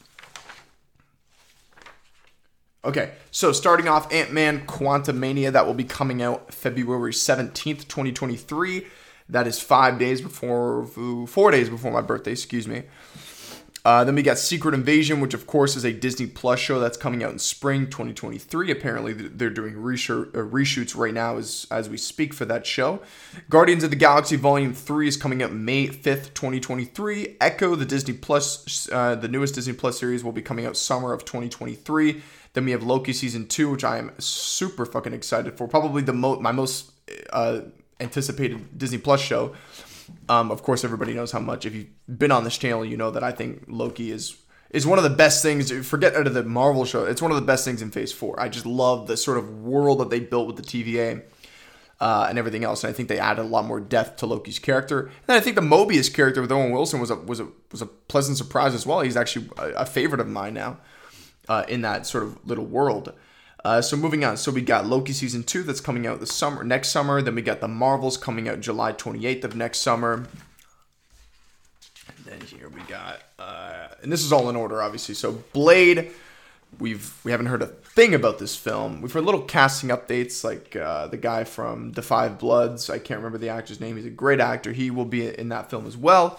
[2.85, 8.87] Okay, so starting off Ant Man Quantumania, that will be coming out February 17th, 2023.
[9.29, 10.87] That is five days before,
[11.27, 12.85] four days before my birthday, excuse me.
[13.87, 16.97] Uh, then we got Secret Invasion, which of course is a Disney Plus show that's
[16.97, 18.73] coming out in spring 2023.
[18.73, 23.01] Apparently, they're doing uh, reshoots right now as, as we speak for that show.
[23.49, 27.37] Guardians of the Galaxy Volume 3 is coming out May 5th, 2023.
[27.41, 31.13] Echo, the Disney Plus, uh, the newest Disney Plus series, will be coming out summer
[31.13, 32.23] of 2023.
[32.57, 35.69] Then we have Loki season two, which I am super fucking excited for.
[35.69, 36.91] Probably the mo- my most
[37.31, 37.61] uh,
[38.01, 39.55] anticipated Disney Plus show.
[40.31, 41.67] Um, of course, everybody knows how much.
[41.67, 44.39] If you've been on this channel, you know that I think Loki is
[44.71, 45.71] is one of the best things.
[45.87, 47.05] Forget out of the Marvel show.
[47.05, 48.41] It's one of the best things in Phase Four.
[48.41, 51.25] I just love the sort of world that they built with the TVA.
[52.01, 54.59] Uh, and everything else, and I think they added a lot more depth to Loki's
[54.59, 55.11] character.
[55.29, 57.87] And I think the Mobius character with Owen Wilson was a was a was a
[57.87, 59.01] pleasant surprise as well.
[59.01, 60.79] He's actually a, a favorite of mine now
[61.49, 63.13] uh, in that sort of little world.
[63.65, 66.63] Uh, so moving on, so we got Loki season two that's coming out this summer,
[66.63, 67.21] next summer.
[67.21, 70.29] Then we got the Marvels coming out July 28th of next summer.
[72.17, 75.17] And then here we got, uh, and this is all in order, obviously.
[75.17, 76.13] So Blade,
[76.79, 79.01] we've we haven't heard a thing about this film.
[79.01, 82.89] We've heard little casting updates, like uh, the guy from The Five Bloods.
[82.89, 83.97] I can't remember the actor's name.
[83.97, 84.73] He's a great actor.
[84.73, 86.39] He will be in that film as well.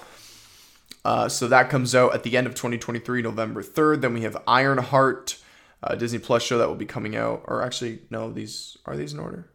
[1.08, 4.02] Uh, so that comes out at the end of 2023, November 3rd.
[4.02, 5.38] Then we have Ironheart,
[5.82, 7.46] a Disney Plus show that will be coming out.
[7.48, 9.50] Or actually, no, these are these in order?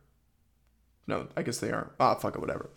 [1.06, 1.92] No, I guess they are.
[2.00, 2.70] Ah, fuck it, whatever.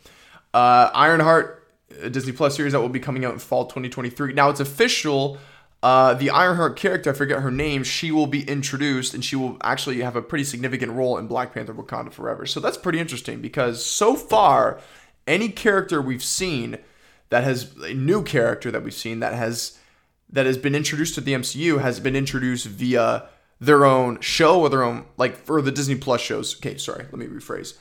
[0.54, 1.66] Uh, Ironheart,
[2.02, 4.34] a Disney Plus series that will be coming out in fall 2023.
[4.34, 5.38] Now it's official.
[5.82, 9.56] Uh, the Ironheart character, I forget her name, she will be introduced and she will
[9.64, 12.46] actually have a pretty significant role in Black Panther Wakanda Forever.
[12.46, 14.82] So that's pretty interesting because so far,
[15.26, 16.80] any character we've seen
[17.30, 19.78] that has a new character that we've seen that has
[20.30, 24.70] that has been introduced to the MCU has been introduced via their own show or
[24.70, 26.56] their own like for the Disney Plus shows.
[26.58, 27.78] Okay, sorry, let me rephrase.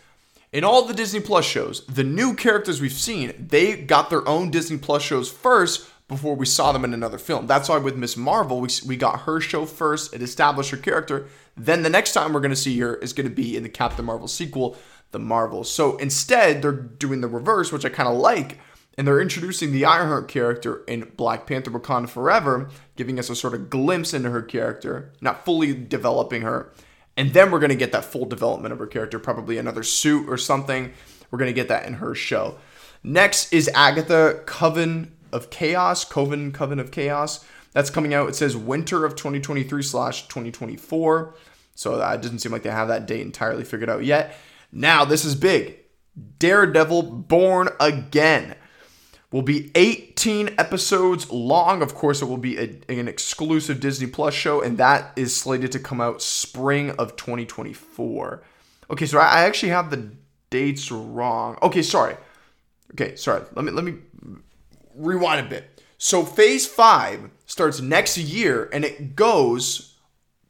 [0.53, 4.51] In all the Disney Plus shows, the new characters we've seen, they got their own
[4.53, 7.47] Disney Plus shows first before we saw them in another film.
[7.47, 11.27] That's why with Miss Marvel, we, we got her show first, it established her character.
[11.57, 13.69] Then the next time we're going to see her is going to be in the
[13.69, 14.77] Captain Marvel sequel,
[15.13, 15.71] The Marvels.
[15.71, 18.59] So instead, they're doing the reverse, which I kind of like,
[18.97, 23.55] and they're introducing the Ironheart character in Black Panther Wakanda Forever, giving us a sort
[23.55, 26.73] of glimpse into her character, not fully developing her.
[27.17, 30.29] And then we're going to get that full development of her character, probably another suit
[30.29, 30.93] or something.
[31.31, 32.59] We're going to get that in her show.
[33.03, 37.45] Next is Agatha Coven of Chaos, Coven Coven of Chaos.
[37.73, 38.29] That's coming out.
[38.29, 41.35] It says winter of 2023 slash 2024.
[41.75, 44.37] So that doesn't seem like they have that date entirely figured out yet.
[44.71, 45.79] Now, this is big.
[46.39, 48.55] Daredevil Born Again
[49.35, 51.83] will be 18 episodes long.
[51.83, 55.73] Of course, it will be a, an exclusive Disney Plus show, and that is slated
[55.73, 58.45] to come out spring of 2024.
[58.93, 60.13] Okay, so I actually have the
[60.51, 61.59] dates wrong.
[61.63, 62.17] Okay, sorry.
[62.93, 63.43] Okay, sorry.
[63.57, 63.95] Let me let me
[64.95, 65.83] rewind a bit.
[65.99, 69.97] So phase five starts next year and it goes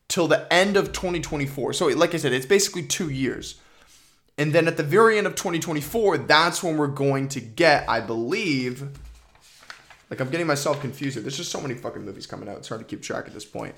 [0.09, 1.73] till the end of 2024.
[1.73, 3.55] So, like I said, it's basically two years.
[4.37, 8.01] And then at the very end of 2024, that's when we're going to get, I
[8.01, 8.89] believe,
[10.11, 11.23] like I'm getting myself confused here.
[11.23, 12.59] There's just so many fucking movies coming out.
[12.59, 13.75] It's hard to keep track at this point.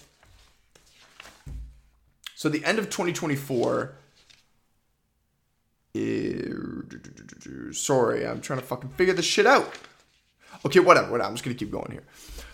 [2.34, 3.94] So the end of 2024
[5.94, 9.72] is, sorry, I'm trying to fucking figure this shit out.
[10.64, 11.28] Okay, whatever, whatever.
[11.28, 12.04] I'm just gonna keep going here.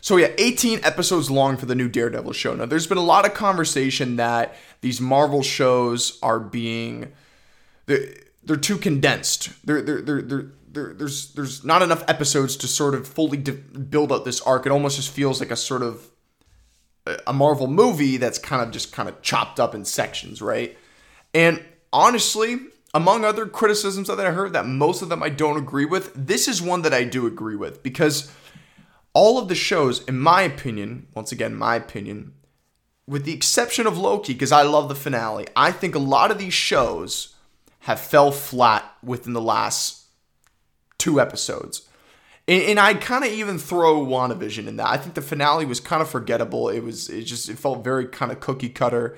[0.00, 2.54] So yeah, 18 episodes long for the new Daredevil show.
[2.54, 7.12] Now, there's been a lot of conversation that these Marvel shows are being
[7.86, 8.14] they're,
[8.44, 9.50] they're too condensed.
[9.64, 13.52] They're, they're, they're, they're, they're there's there's not enough episodes to sort of fully de-
[13.52, 14.64] build out this arc.
[14.64, 16.10] It almost just feels like a sort of
[17.26, 20.76] a Marvel movie that's kind of just kind of chopped up in sections, right?
[21.34, 22.58] And honestly,
[22.94, 26.46] among other criticisms that I heard, that most of them I don't agree with, this
[26.46, 28.30] is one that I do agree with because
[29.14, 32.34] all of the shows, in my opinion, once again, my opinion,
[33.06, 36.38] with the exception of Loki, because I love the finale, I think a lot of
[36.38, 37.34] these shows
[37.82, 40.06] have fell flat within the last
[40.98, 41.88] two episodes.
[42.46, 44.88] And, and I kind of even throw WandaVision in that.
[44.88, 46.68] I think the finale was kind of forgettable.
[46.68, 49.16] It was it just it felt very kind of cookie cutter.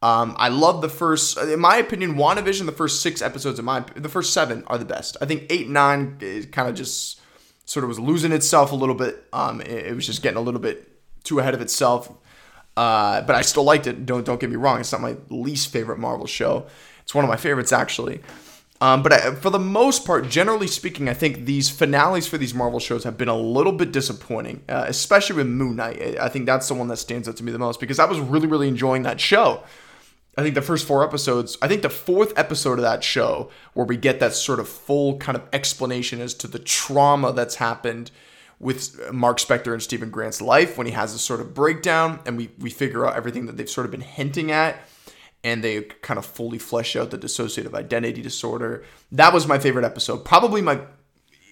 [0.00, 2.66] Um, I love the first, in my opinion, WandaVision.
[2.66, 5.16] The first six episodes, of my the first seven are the best.
[5.20, 6.18] I think eight, nine
[6.52, 7.20] kind of just
[7.66, 9.24] sort of was losing itself a little bit.
[9.34, 10.90] Um, it, it was just getting a little bit
[11.24, 12.10] too ahead of itself.
[12.74, 14.06] Uh, but I still liked it.
[14.06, 14.80] Don't don't get me wrong.
[14.80, 16.66] It's not my least favorite Marvel show.
[17.08, 18.20] It's one of my favorites actually.
[18.82, 22.52] Um, but I, for the most part, generally speaking, I think these finales for these
[22.52, 26.18] Marvel shows have been a little bit disappointing, uh, especially with Moon Knight.
[26.18, 28.20] I think that's the one that stands out to me the most because I was
[28.20, 29.62] really, really enjoying that show.
[30.36, 33.86] I think the first four episodes, I think the fourth episode of that show, where
[33.86, 38.10] we get that sort of full kind of explanation as to the trauma that's happened
[38.60, 42.36] with Mark Spector and Steven Grant's life when he has this sort of breakdown and
[42.36, 44.78] we, we figure out everything that they've sort of been hinting at
[45.44, 48.84] and they kind of fully flesh out the dissociative identity disorder.
[49.12, 50.24] That was my favorite episode.
[50.24, 50.80] Probably my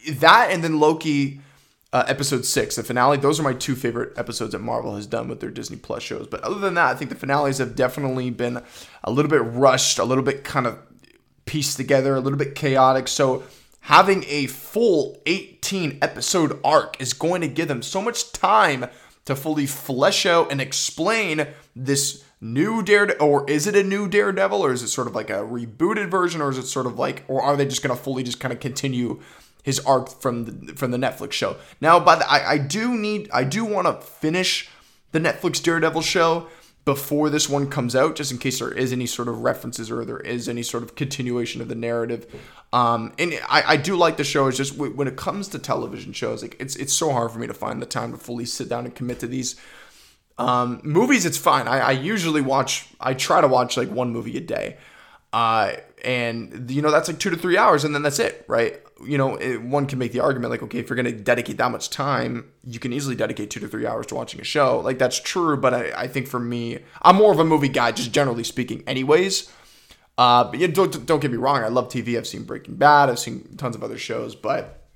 [0.09, 1.41] that and then Loki
[1.93, 3.17] uh, episode six, the finale.
[3.17, 6.27] Those are my two favorite episodes that Marvel has done with their Disney Plus shows.
[6.27, 8.63] But other than that, I think the finales have definitely been
[9.05, 10.79] a little bit rushed, a little bit kind of
[11.47, 13.09] pieced together, a little bit chaotic.
[13.09, 13.45] So
[13.81, 18.87] having a full 18 episode arc is going to give them so much time
[19.25, 24.61] to fully flesh out and explain this new Daredevil, or is it a new Daredevil,
[24.61, 27.25] or is it sort of like a rebooted version, or is it sort of like,
[27.29, 29.21] or are they just going to fully just kind of continue
[29.63, 31.57] his arc from the from the Netflix show?
[31.81, 34.69] Now, by the, I, I do need, I do want to finish
[35.13, 36.49] the Netflix Daredevil show
[36.85, 40.05] before this one comes out, just in case there is any sort of references or
[40.05, 42.27] there is any sort of continuation of the narrative.
[42.73, 44.47] Um, and I, I do like the show.
[44.47, 47.47] It's just when it comes to television shows, like it's it's so hard for me
[47.47, 49.57] to find the time to fully sit down and commit to these.
[50.39, 51.67] Um, movies, it's fine.
[51.67, 52.89] I, I usually watch.
[53.01, 54.77] I try to watch like one movie a day,
[55.33, 55.73] uh,
[56.05, 58.81] and you know that's like two to three hours, and then that's it, right?
[59.05, 61.57] You know, it, one can make the argument like, okay, if you're going to dedicate
[61.59, 64.81] that much time, you can easily dedicate two to three hours to watching a show.
[64.81, 67.93] Like that's true, but I, I think for me, I'm more of a movie guy,
[67.93, 69.51] just generally speaking, anyways.
[70.19, 71.63] Uh, but yeah, don't, don't get me wrong.
[71.63, 72.17] I love TV.
[72.17, 73.11] I've seen Breaking Bad.
[73.11, 74.87] I've seen tons of other shows, but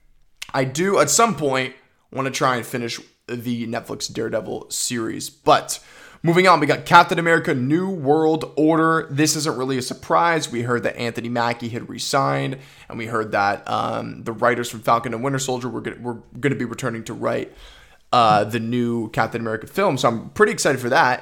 [0.54, 1.74] I do at some point
[2.12, 2.98] want to try and finish
[3.30, 5.30] the Netflix Daredevil series.
[5.30, 5.78] But
[6.22, 9.08] moving on, we got Captain America: New World Order.
[9.10, 10.50] This isn't really a surprise.
[10.50, 14.80] We heard that Anthony Mackie had resigned, and we heard that um, the writers from
[14.80, 17.52] Falcon and Winter Soldier were going to be returning to write
[18.12, 19.96] uh, the new Captain America film.
[19.96, 21.20] So I'm pretty excited for that.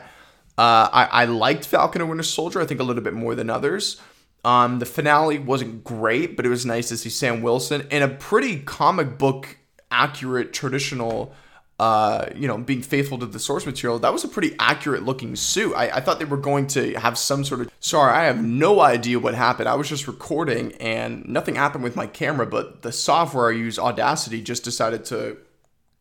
[0.56, 3.48] Uh, I, I liked Falcon and Winter Soldier, I think a little bit more than
[3.48, 4.00] others.
[4.44, 8.08] Um, the finale wasn't great, but it was nice to see Sam Wilson in a
[8.08, 9.58] pretty comic book
[9.90, 11.32] accurate, traditional,
[11.78, 13.98] uh, you know, being faithful to the source material.
[13.98, 15.74] That was a pretty accurate looking suit.
[15.74, 17.70] I, I thought they were going to have some sort of.
[17.78, 19.68] Sorry, I have no idea what happened.
[19.68, 23.78] I was just recording and nothing happened with my camera, but the software I use,
[23.78, 25.38] Audacity, just decided to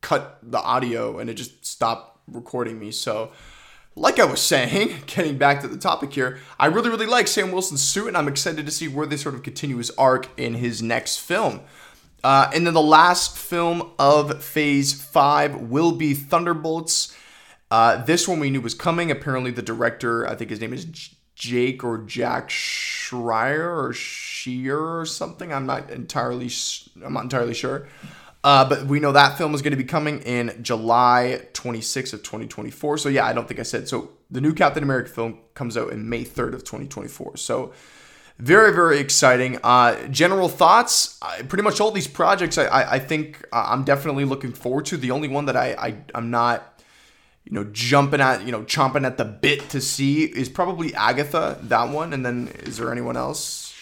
[0.01, 2.91] cut the audio and it just stopped recording me.
[2.91, 3.31] So
[3.97, 7.51] like I was saying, getting back to the topic here, I really, really like Sam
[7.51, 10.55] Wilson's suit, and I'm excited to see where they sort of continue his arc in
[10.55, 11.61] his next film.
[12.23, 17.15] Uh, and then the last film of Phase 5 will be Thunderbolts.
[17.69, 19.11] Uh, this one we knew was coming.
[19.11, 20.85] Apparently, the director, I think his name is
[21.35, 25.53] Jake or Jack Schreier or Shear or something.
[25.53, 26.49] I'm not entirely,
[27.05, 27.87] I'm not entirely sure.
[28.43, 32.23] Uh, but we know that film is going to be coming in July 26th of
[32.23, 32.97] 2024.
[32.97, 34.11] So yeah, I don't think I said so.
[34.31, 37.37] The new Captain America film comes out in May 3rd of 2024.
[37.37, 37.73] So
[38.39, 39.59] very very exciting.
[39.63, 41.17] Uh, general thoughts?
[41.21, 44.85] Uh, pretty much all these projects, I I, I think uh, I'm definitely looking forward
[44.85, 44.97] to.
[44.97, 46.77] The only one that I, I I'm not
[47.49, 51.57] you know, jumping at, you know, chomping at the bit to see is probably Agatha,
[51.63, 52.11] that one.
[52.11, 53.73] And then is there anyone else?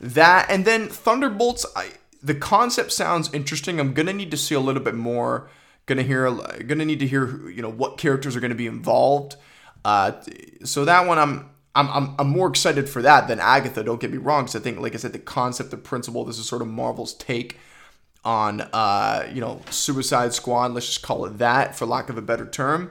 [0.00, 3.78] That, and then Thunderbolts, I, the concept sounds interesting.
[3.78, 5.48] I'm gonna need to see a little bit more.
[5.86, 6.28] Gonna hear,
[6.66, 9.36] gonna need to hear, you know, what characters are gonna be involved.
[9.84, 10.12] Uh,
[10.64, 13.84] so that one, I'm, I'm, I'm, I'm more excited for that than Agatha.
[13.84, 16.38] Don't get me wrong, because I think, like I said, the concept, the principle, this
[16.38, 17.58] is sort of Marvel's take
[18.24, 20.72] on, uh, you know, Suicide Squad.
[20.72, 22.90] Let's just call it that, for lack of a better term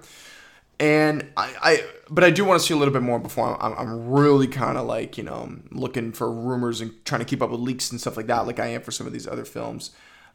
[0.80, 3.74] and I, I but I do want to see a little bit more before I'm,
[3.74, 7.50] I'm really kind of like you know looking for rumors and trying to keep up
[7.50, 9.92] with leaks and stuff like that, like I am for some of these other films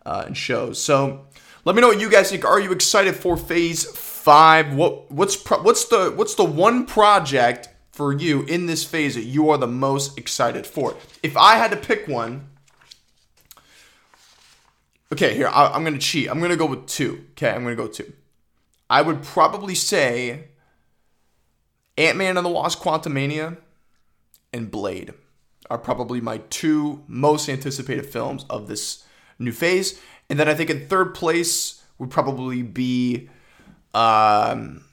[0.07, 0.81] uh, and shows.
[0.83, 1.27] So
[1.65, 2.45] let me know what you guys think.
[2.45, 4.75] Are you excited for Phase Five?
[4.75, 7.69] What what's pro- what's the what's the one project
[8.01, 10.97] for you in this phase that you are the most excited for?
[11.23, 12.49] If I had to pick one.
[15.13, 16.31] Okay, here I, I'm gonna cheat.
[16.31, 17.27] I'm gonna go with two.
[17.33, 18.11] Okay, I'm gonna go two.
[18.89, 20.45] I would probably say
[21.99, 23.59] Ant Man and the Wasp Quantumania
[24.51, 25.13] and Blade
[25.69, 29.05] are probably my two most anticipated films of this
[29.39, 30.01] new phase.
[30.31, 33.29] And then I think in third place would probably be
[33.93, 34.87] um,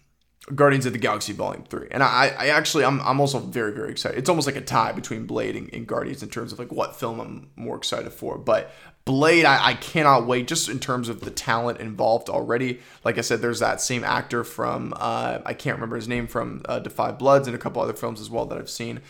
[0.56, 1.90] Guardians of the Galaxy Volume 3.
[1.92, 4.18] And I, I actually, I'm, I'm also very, very excited.
[4.18, 6.96] It's almost like a tie between Blade and, and Guardians in terms of like what
[6.96, 8.38] film I'm more excited for.
[8.38, 8.72] But
[9.04, 12.80] Blade, I, I, cannot wait just in terms of the talent involved already.
[13.04, 16.62] Like I said, there's that same actor from, uh, I can't remember his name, from
[16.66, 19.02] uh, 5 Bloods and a couple other films as well that I've seen.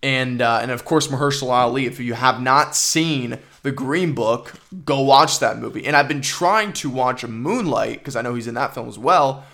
[0.00, 1.86] And, uh, and of course, Mahershala Ali.
[1.86, 5.86] If you have not seen The Green Book, go watch that movie.
[5.86, 8.98] And I've been trying to watch Moonlight because I know he's in that film as
[8.98, 9.44] well.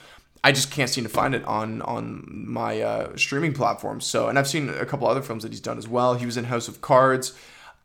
[0.44, 4.07] I just can't seem to find it on on my uh, streaming platforms.
[4.07, 6.14] So, and I've seen a couple other films that he's done as well.
[6.14, 7.35] He was in House of Cards,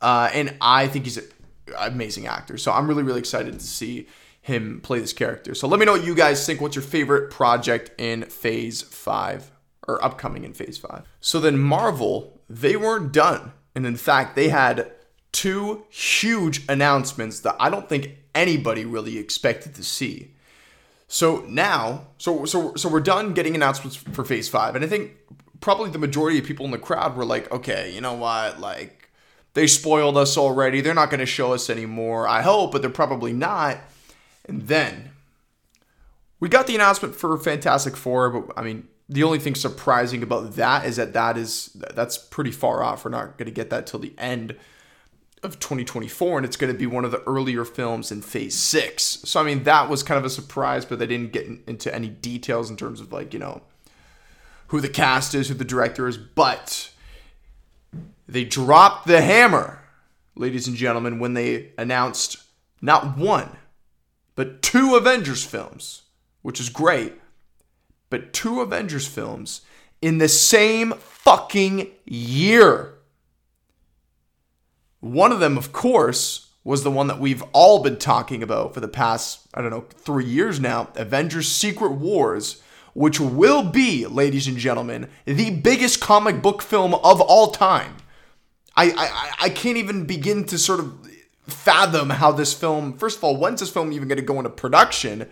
[0.00, 1.24] uh, and I think he's an
[1.78, 2.58] amazing actor.
[2.58, 4.06] So I'm really, really excited to see
[4.40, 5.54] him play this character.
[5.54, 6.60] So let me know what you guys think.
[6.60, 9.50] What's your favorite project in Phase 5
[9.88, 11.02] or upcoming in Phase 5?
[11.20, 13.52] So then Marvel, they weren't done.
[13.74, 14.92] And in fact, they had
[15.32, 20.33] two huge announcements that I don't think anybody really expected to see.
[21.06, 25.12] So now, so so so we're done getting announcements for Phase 5 and I think
[25.60, 28.60] probably the majority of people in the crowd were like, "Okay, you know what?
[28.60, 29.04] Like
[29.54, 30.80] they spoiled us already.
[30.80, 32.28] They're not going to show us anymore.
[32.28, 33.78] I hope, but they're probably not.
[34.44, 35.10] And then
[36.40, 40.56] we got the announcement for Fantastic Four, but I mean, the only thing surprising about
[40.56, 43.04] that is that that is that's pretty far off.
[43.04, 44.56] We're not going to get that till the end
[45.44, 49.02] of 2024, and it's going to be one of the earlier films in Phase Six.
[49.24, 52.08] So I mean, that was kind of a surprise, but they didn't get into any
[52.08, 53.62] details in terms of like you know
[54.68, 56.90] who the cast is, who the director is, but
[58.26, 59.80] they dropped the hammer,
[60.34, 62.38] ladies and gentlemen, when they announced
[62.80, 63.56] not one,
[64.34, 66.02] but two Avengers films,
[66.42, 67.14] which is great
[68.14, 69.62] but two Avengers films
[70.00, 72.93] in the same fucking year.
[75.04, 78.80] One of them, of course, was the one that we've all been talking about for
[78.80, 82.62] the past, I don't know, three years now Avengers Secret Wars,
[82.94, 87.98] which will be, ladies and gentlemen, the biggest comic book film of all time.
[88.76, 91.06] I, I, I can't even begin to sort of
[91.46, 94.48] fathom how this film, first of all, when's this film even going to go into
[94.48, 95.28] production?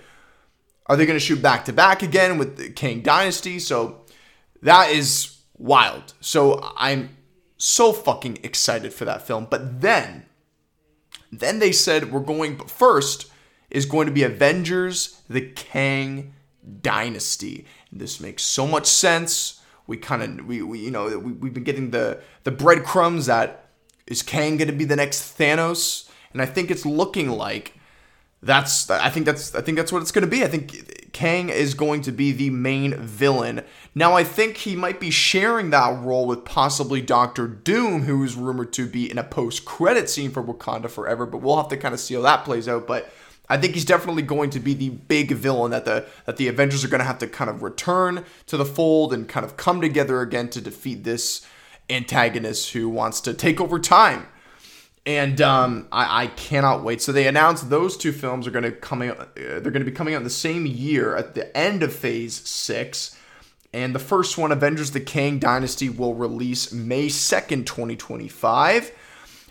[0.85, 3.59] Are they going to shoot back to back again with the Kang Dynasty?
[3.59, 4.05] So
[4.61, 6.13] that is wild.
[6.21, 7.17] So I'm
[7.63, 9.47] so fucking excited for that film.
[9.49, 10.27] But then,
[11.31, 13.31] then they said we're going, but first
[13.71, 16.35] is going to be Avengers the Kang
[16.83, 17.67] Dynasty.
[17.91, 19.61] And this makes so much sense.
[19.87, 23.69] We kind of, we, we, you know, we, we've been getting the, the breadcrumbs that
[24.07, 26.11] is Kang going to be the next Thanos?
[26.33, 27.79] And I think it's looking like
[28.43, 30.43] that's I think that's I think that's what it's going to be.
[30.43, 33.63] I think Kang is going to be the main villain.
[33.95, 38.35] Now I think he might be sharing that role with possibly Doctor Doom, who is
[38.35, 41.95] rumored to be in a post-credit scene for Wakanda Forever, but we'll have to kind
[41.95, 42.87] of see how that plays out.
[42.87, 43.13] But
[43.49, 46.85] I think he's definitely going to be the big villain that the that the Avengers
[46.85, 49.81] are going to have to kind of return to the fold and kind of come
[49.81, 51.47] together again to defeat this
[51.91, 54.27] antagonist who wants to take over time
[55.05, 57.03] and um, I, I, cannot wait.
[57.03, 59.11] So they announced those two films are going to coming.
[59.11, 61.93] Uh, they're going to be coming out in the same year at the end of
[61.93, 63.17] Phase Six,
[63.73, 68.93] and the first one, Avengers: The Kang Dynasty, will release May second, twenty twenty five,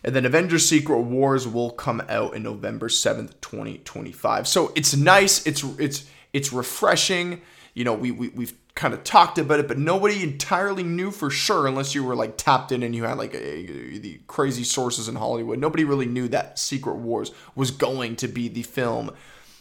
[0.03, 4.47] and then Avengers: Secret Wars will come out in November seventh, twenty twenty five.
[4.47, 5.45] So it's nice.
[5.45, 7.41] It's it's it's refreshing.
[7.73, 11.29] You know, we, we we've kind of talked about it, but nobody entirely knew for
[11.29, 14.63] sure unless you were like tapped in and you had like a, a, the crazy
[14.63, 15.59] sources in Hollywood.
[15.59, 19.11] Nobody really knew that Secret Wars was going to be the film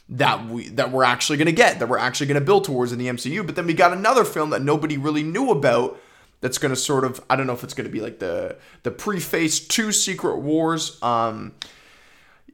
[0.08, 2.92] that we that we're actually going to get, that we're actually going to build towards
[2.92, 3.44] in the MCU.
[3.44, 6.00] But then we got another film that nobody really knew about
[6.40, 8.56] that's going to sort of I don't know if it's going to be like the
[8.82, 11.00] the preface to Secret Wars.
[11.02, 11.52] Um,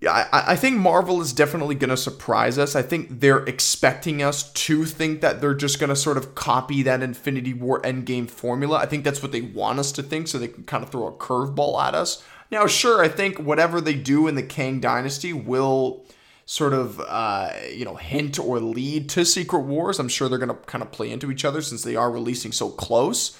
[0.07, 2.77] I, I think Marvel is definitely going to surprise us.
[2.77, 6.83] I think they're expecting us to think that they're just going to sort of copy
[6.83, 8.79] that Infinity War Endgame formula.
[8.79, 11.07] I think that's what they want us to think, so they can kind of throw
[11.07, 12.23] a curveball at us.
[12.51, 16.05] Now, sure, I think whatever they do in the Kang Dynasty will
[16.45, 19.99] sort of, uh, you know, hint or lead to Secret Wars.
[19.99, 22.53] I'm sure they're going to kind of play into each other since they are releasing
[22.53, 23.37] so close.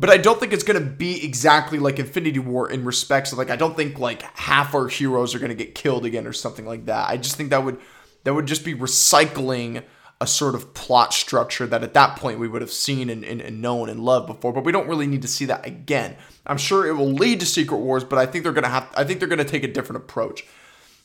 [0.00, 3.38] But I don't think it's going to be exactly like Infinity War in respects of
[3.38, 6.32] like I don't think like half our heroes are going to get killed again or
[6.32, 7.08] something like that.
[7.08, 7.80] I just think that would
[8.24, 9.82] that would just be recycling
[10.20, 13.40] a sort of plot structure that at that point we would have seen and, and,
[13.40, 16.16] and, known and loved before, but we don't really need to see that again.
[16.44, 19.04] I'm sure it will lead to Secret Wars, but I think they're gonna have I
[19.04, 20.44] think they're gonna take a different approach.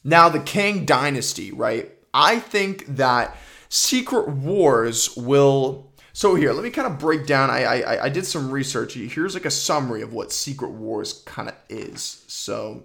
[0.03, 1.91] Now the Kang Dynasty, right?
[2.13, 3.37] I think that
[3.69, 7.49] Secret Wars will so here, let me kind of break down.
[7.49, 8.93] I, I I did some research.
[8.93, 12.23] Here's like a summary of what Secret Wars kind of is.
[12.27, 12.83] So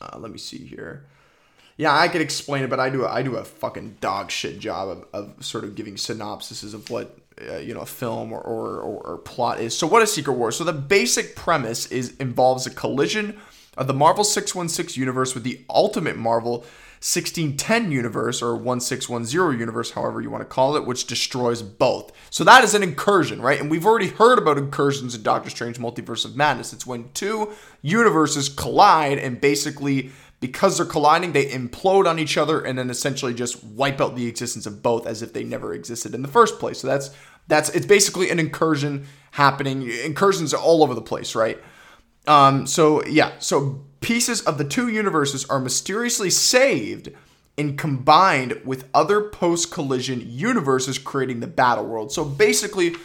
[0.00, 1.04] uh, let me see here.
[1.76, 4.88] Yeah, I could explain it, but I do I do a fucking dog shit job
[4.88, 7.18] of, of sort of giving synopsises of what
[7.50, 9.76] uh, you know a film or, or, or, or plot is.
[9.76, 10.56] So what is Secret Wars?
[10.56, 13.38] So the basic premise is involves a collision
[13.76, 16.64] of the Marvel 616 universe with the Ultimate Marvel
[17.02, 22.12] 1610 universe or 1610 universe, however you want to call it, which destroys both.
[22.28, 23.58] So that is an incursion, right?
[23.58, 26.74] And we've already heard about incursions in Doctor Strange Multiverse of Madness.
[26.74, 32.60] It's when two universes collide and basically because they're colliding, they implode on each other
[32.60, 36.14] and then essentially just wipe out the existence of both as if they never existed
[36.14, 36.80] in the first place.
[36.80, 37.10] So that's
[37.48, 39.88] that's it's basically an incursion happening.
[39.90, 41.58] Incursions are all over the place, right?
[42.26, 47.10] Um, so yeah, so pieces of the two universes are mysteriously saved
[47.58, 52.12] and combined with other post-collision universes creating the battle world.
[52.12, 52.96] So basically,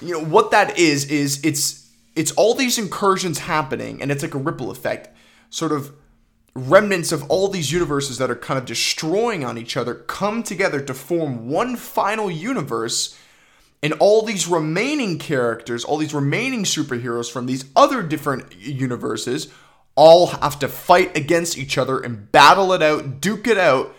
[0.00, 4.34] you know, what that is is it's it's all these incursions happening and it's like
[4.34, 5.08] a ripple effect.
[5.50, 5.94] Sort of
[6.54, 10.80] remnants of all these universes that are kind of destroying on each other come together
[10.80, 13.18] to form one final universe
[13.82, 19.48] and all these remaining characters, all these remaining superheroes from these other different universes
[19.94, 23.94] all have to fight against each other and battle it out, duke it out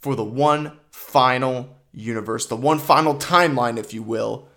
[0.00, 4.48] for the one final universe, the one final timeline, if you will.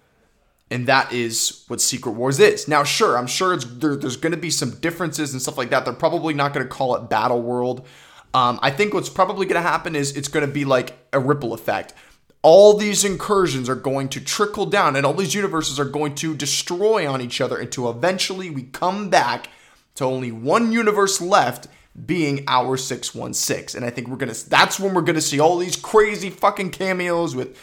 [0.70, 2.68] And that is what Secret Wars is.
[2.68, 5.86] Now, sure, I'm sure there, there's going to be some differences and stuff like that.
[5.86, 7.86] They're probably not going to call it Battle World.
[8.34, 11.20] Um, I think what's probably going to happen is it's going to be like a
[11.20, 11.94] ripple effect.
[12.42, 16.36] All these incursions are going to trickle down, and all these universes are going to
[16.36, 19.50] destroy on each other until eventually we come back
[19.98, 21.68] to only one universe left
[22.06, 23.78] being our 616.
[23.78, 26.30] And I think we're going to, that's when we're going to see all these crazy
[26.30, 27.60] fucking cameos with,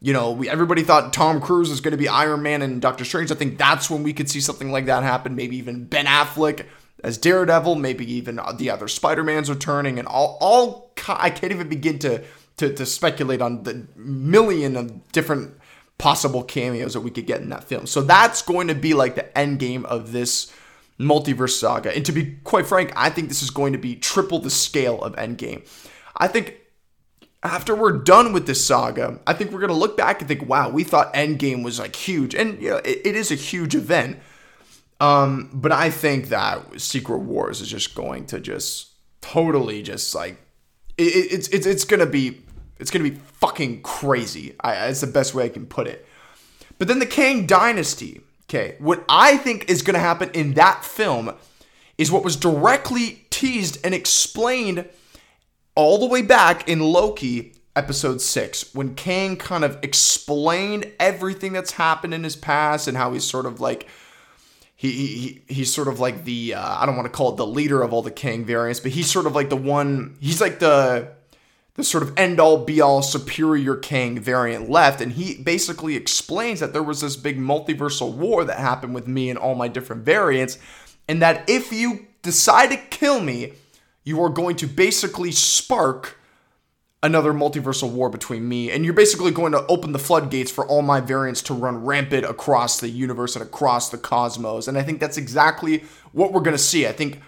[0.00, 3.04] you know, we, everybody thought Tom Cruise was going to be Iron Man and Doctor
[3.04, 3.32] Strange.
[3.32, 5.34] I think that's when we could see something like that happen.
[5.34, 6.66] Maybe even Ben Affleck
[7.02, 11.98] as Daredevil, maybe even the other Spider-Mans returning and all, all, I can't even begin
[12.00, 12.22] to,
[12.58, 15.56] to, to speculate on the million of different
[15.96, 17.86] possible cameos that we could get in that film.
[17.86, 20.52] So that's going to be like the end game of this
[20.98, 21.94] multiverse saga.
[21.94, 25.00] And to be quite frank, I think this is going to be triple the scale
[25.02, 25.66] of Endgame.
[26.16, 26.56] I think
[27.42, 30.48] after we're done with this saga, I think we're going to look back and think,
[30.48, 32.34] wow, we thought Endgame was like huge.
[32.34, 34.18] And, you know, it, it is a huge event.
[35.00, 38.88] Um, but I think that Secret Wars is just going to just
[39.20, 40.40] totally just like,
[40.96, 42.42] it, it's, it's, it's to be,
[42.80, 44.56] it's to be fucking crazy.
[44.60, 46.04] I, it's the best way I can put it.
[46.78, 50.82] But then the Kang Dynasty, Okay, what I think is going to happen in that
[50.82, 51.34] film
[51.98, 54.88] is what was directly teased and explained
[55.74, 61.72] all the way back in Loki episode 6 when Kang kind of explained everything that's
[61.72, 63.86] happened in his past and how he's sort of like
[64.74, 67.46] he, he he's sort of like the uh, I don't want to call it the
[67.46, 70.58] leader of all the Kang variants, but he's sort of like the one he's like
[70.58, 71.12] the
[71.78, 75.00] the sort of end all be all superior Kang variant left.
[75.00, 79.30] And he basically explains that there was this big multiversal war that happened with me
[79.30, 80.58] and all my different variants.
[81.06, 83.52] And that if you decide to kill me,
[84.02, 86.18] you are going to basically spark
[87.00, 88.72] another multiversal war between me.
[88.72, 92.24] And you're basically going to open the floodgates for all my variants to run rampant
[92.24, 94.66] across the universe and across the cosmos.
[94.66, 96.88] And I think that's exactly what we're going to see.
[96.88, 97.20] I think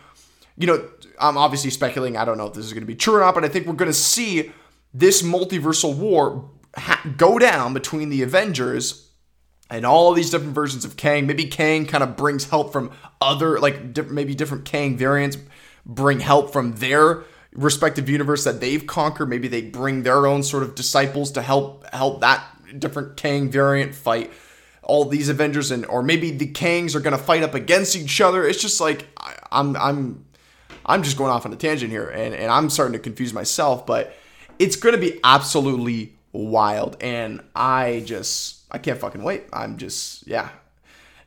[0.60, 0.86] you know,
[1.18, 2.18] I'm obviously speculating.
[2.18, 3.66] I don't know if this is going to be true or not, but I think
[3.66, 4.52] we're going to see
[4.92, 9.08] this multiversal war ha- go down between the Avengers
[9.70, 11.26] and all these different versions of Kang.
[11.26, 12.92] Maybe Kang kind of brings help from
[13.22, 15.38] other, like di- maybe different Kang variants
[15.86, 17.22] bring help from their
[17.54, 19.30] respective universe that they've conquered.
[19.30, 22.44] Maybe they bring their own sort of disciples to help help that
[22.78, 24.30] different Kang variant fight
[24.82, 28.44] all these Avengers, and or maybe the Kangs are gonna fight up against each other.
[28.46, 30.24] It's just like I, I'm I'm
[30.84, 33.86] I'm just going off on a tangent here and, and I'm starting to confuse myself,
[33.86, 34.14] but
[34.58, 36.96] it's going to be absolutely wild.
[37.00, 39.44] And I just, I can't fucking wait.
[39.52, 40.50] I'm just, yeah.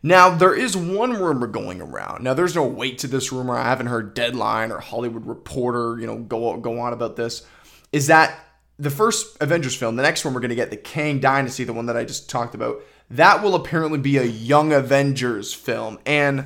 [0.05, 2.23] Now, there is one rumor going around.
[2.23, 3.55] Now, there's no weight to this rumor.
[3.55, 7.45] I haven't heard Deadline or Hollywood Reporter, you know, go, go on about this.
[7.93, 8.37] Is that
[8.77, 11.73] the first Avengers film, the next one we're going to get, the Kang Dynasty, the
[11.73, 12.81] one that I just talked about,
[13.11, 15.99] that will apparently be a Young Avengers film.
[16.05, 16.45] And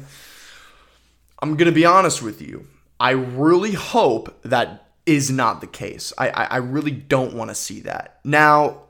[1.41, 2.67] I'm going to be honest with you.
[2.99, 6.11] I really hope that is not the case.
[6.17, 8.19] I, I, I really don't want to see that.
[8.23, 8.83] Now,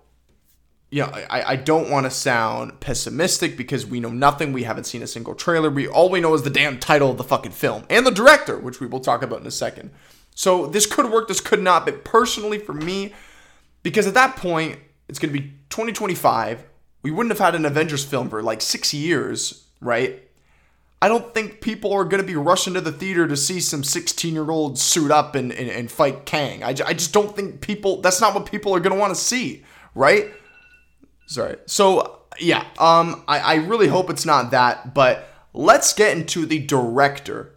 [0.90, 4.54] you know, I, I don't want to sound pessimistic because we know nothing.
[4.54, 5.70] We haven't seen a single trailer.
[5.70, 8.58] We all we know is the damn title of the fucking film and the director,
[8.58, 9.92] which we will talk about in a second.
[10.34, 13.14] So this could work, this could not, but personally for me,
[13.84, 14.80] because at that point,
[15.10, 16.64] it's gonna be 2025.
[17.04, 20.27] We wouldn't have had an Avengers film for like six years, right?
[21.02, 23.84] I don't think people are going to be rushing to the theater to see some
[23.84, 26.64] 16 year old suit up and, and, and fight Kang.
[26.64, 29.20] I, I just don't think people, that's not what people are going to want to
[29.20, 30.32] see, right?
[31.28, 31.58] Sorry.
[31.68, 36.60] So, yeah, um, I, I really hope it's not that, but let's get into the
[36.60, 37.54] director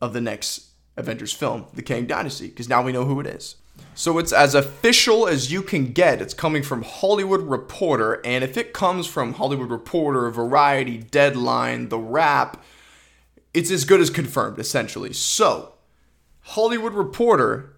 [0.00, 3.56] of the next Avengers film, The Kang Dynasty, because now we know who it is.
[3.94, 6.22] So it's as official as you can get.
[6.22, 11.98] It's coming from Hollywood Reporter, and if it comes from Hollywood Reporter, Variety, Deadline, The
[11.98, 12.62] Wrap,
[13.54, 15.12] it's as good as confirmed, essentially.
[15.12, 15.74] So,
[16.40, 17.76] Hollywood Reporter,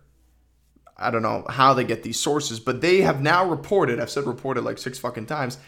[0.97, 4.27] I don't know how they get these sources, but they have now reported, I've said
[4.27, 5.59] reported like six fucking times,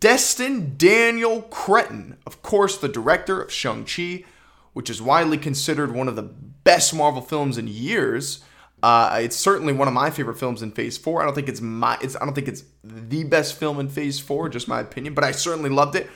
[0.00, 4.24] Destin Daniel Cretton, of course, the director of Shang-Chi,
[4.72, 8.44] which is widely considered one of the best Marvel films in years.
[8.82, 11.22] Uh, it's certainly one of my favorite films in Phase Four.
[11.22, 14.20] I don't think it's my, it's, I don't think it's the best film in Phase
[14.20, 16.08] Four, just my opinion, but I certainly loved it.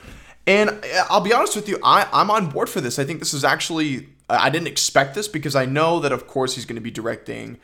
[0.47, 2.99] And uh, I'll be honest with you, I, I'm on board for this.
[2.99, 6.55] I think this is actually, I didn't expect this because I know that, of course,
[6.55, 7.59] he's going to be directing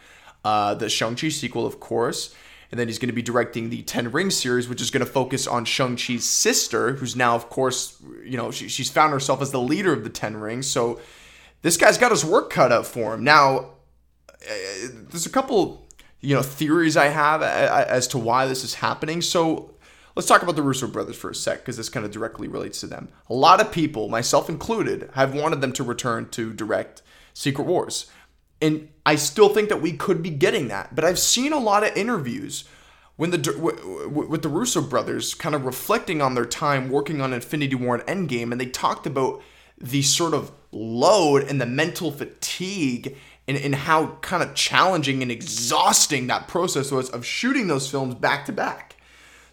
[0.45, 2.35] uh, the Shang-Chi sequel, of course.
[2.71, 5.11] And then he's going to be directing the Ten Rings series, which is going to
[5.11, 9.53] focus on Shang-Chi's sister, who's now, of course, you know, she, she's found herself as
[9.53, 10.67] the leader of the Ten Rings.
[10.67, 11.01] So
[11.63, 13.25] this guy's got his work cut out for him.
[13.25, 13.71] Now,
[14.29, 14.55] uh,
[15.11, 15.87] there's a couple
[16.21, 19.23] you know theories I have as to why this is happening.
[19.23, 19.76] So
[20.17, 22.81] let's talk about the Russo brothers for a sec because this kind of directly relates
[22.81, 23.09] to them.
[23.29, 27.03] A lot of people, myself included, have wanted them to return to direct
[27.35, 28.11] Secret Wars.
[28.61, 30.95] And I still think that we could be getting that.
[30.95, 32.65] But I've seen a lot of interviews
[33.17, 37.75] when the with the Russo brothers kind of reflecting on their time working on Infinity
[37.75, 39.43] War and Endgame, and they talked about
[39.79, 45.31] the sort of load and the mental fatigue and, and how kind of challenging and
[45.31, 48.96] exhausting that process was of shooting those films back to back.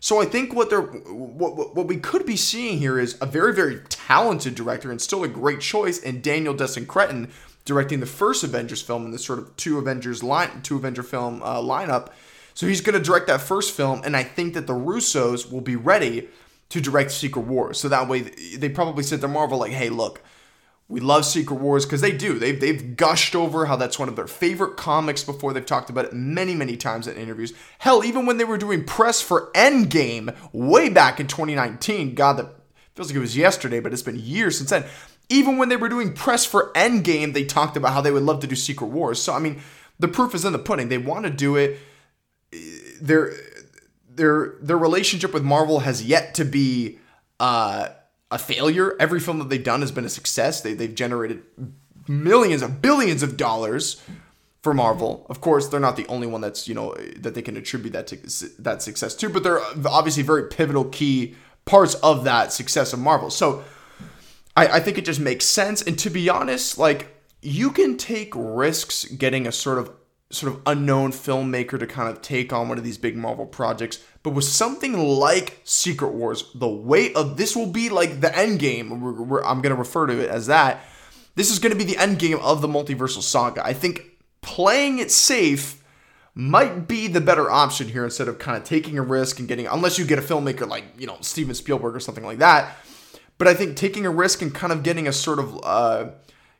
[0.03, 3.53] So I think what they're what, what we could be seeing here is a very
[3.53, 7.31] very talented director and still a great choice in Daniel Destin Cretton
[7.63, 11.41] directing the first Avengers film in this sort of two Avengers line two Avenger film
[11.41, 12.09] uh, lineup
[12.53, 15.61] so he's going to direct that first film, and I think that the Russos will
[15.61, 16.27] be ready
[16.69, 17.79] to direct Secret Wars.
[17.79, 18.21] So that way,
[18.57, 20.21] they probably said to Marvel, like, hey, look,
[20.87, 22.37] we love Secret Wars because they do.
[22.37, 25.53] They've, they've gushed over how that's one of their favorite comics before.
[25.53, 27.53] They've talked about it many, many times in interviews.
[27.79, 32.53] Hell, even when they were doing press for Endgame way back in 2019, God, that
[32.95, 34.85] feels like it was yesterday, but it's been years since then.
[35.29, 38.41] Even when they were doing press for Endgame, they talked about how they would love
[38.41, 39.21] to do Secret Wars.
[39.21, 39.61] So, I mean,
[39.97, 40.89] the proof is in the pudding.
[40.89, 41.79] They want to do it
[43.01, 43.33] their
[44.09, 46.99] their their relationship with Marvel has yet to be
[47.39, 47.89] uh,
[48.33, 48.95] a failure.
[48.99, 50.61] Every film that they've done has been a success.
[50.61, 51.43] They they've generated
[52.07, 54.01] millions of billions of dollars
[54.61, 55.25] for Marvel.
[55.29, 58.07] Of course, they're not the only one that's you know that they can attribute that
[58.07, 58.17] to
[58.59, 63.29] that success to, but they're obviously very pivotal key parts of that success of Marvel.
[63.29, 63.63] So
[64.57, 65.81] I, I think it just makes sense.
[65.81, 69.91] And to be honest, like you can take risks getting a sort of
[70.33, 74.03] sort of unknown filmmaker to kind of take on one of these big Marvel projects.
[74.23, 78.59] But with something like Secret Wars, the weight of this will be like the end
[78.59, 78.91] game.
[78.91, 80.83] I'm going to refer to it as that.
[81.35, 83.65] This is going to be the end game of the multiversal saga.
[83.65, 84.03] I think
[84.41, 85.83] playing it safe
[86.35, 89.67] might be the better option here instead of kind of taking a risk and getting,
[89.67, 92.75] unless you get a filmmaker like, you know, Steven Spielberg or something like that.
[93.37, 96.11] But I think taking a risk and kind of getting a sort of, uh,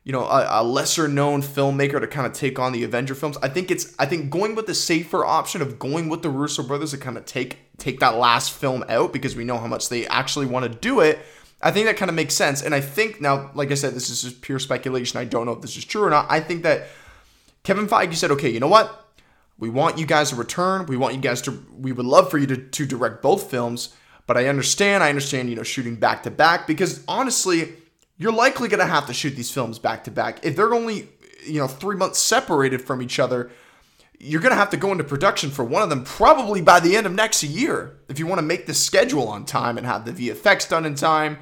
[0.04, 3.38] you know a, a, lesser known filmmaker to kind of take on the Avenger films.
[3.42, 6.62] I think it's I think going with the safer option of going with the Russo
[6.62, 9.88] brothers to kind of take take that last film out because we know how much
[9.88, 11.18] they actually want to do it.
[11.62, 12.62] I think that kind of makes sense.
[12.62, 15.18] And I think now, like I said, this is just pure speculation.
[15.18, 16.26] I don't know if this is true or not.
[16.28, 16.88] I think that
[17.62, 19.06] Kevin Feige said, okay, you know what?
[19.58, 20.84] We want you guys to return.
[20.84, 21.64] We want you guys to.
[21.78, 23.94] We would love for you to, to direct both films.
[24.26, 25.02] But I understand.
[25.02, 25.48] I understand.
[25.48, 27.72] You know, shooting back to back because honestly
[28.16, 30.44] you're likely going to have to shoot these films back to back.
[30.44, 31.08] If they're only,
[31.44, 33.50] you know, three months separated from each other,
[34.18, 36.96] you're going to have to go into production for one of them probably by the
[36.96, 40.04] end of next year if you want to make the schedule on time and have
[40.04, 41.38] the VFX done in time.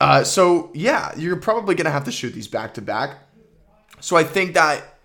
[0.00, 3.18] Uh, so, yeah, you're probably going to have to shoot these back to back.
[4.00, 4.98] So, I think that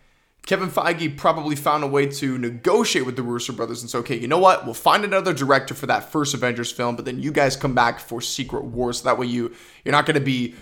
[0.46, 4.18] Kevin Feige probably found a way to negotiate with the Russo brothers and say, okay,
[4.18, 4.64] you know what?
[4.64, 8.00] We'll find another director for that first Avengers film, but then you guys come back
[8.00, 9.00] for Secret Wars.
[9.00, 10.56] So that way you you're not going to be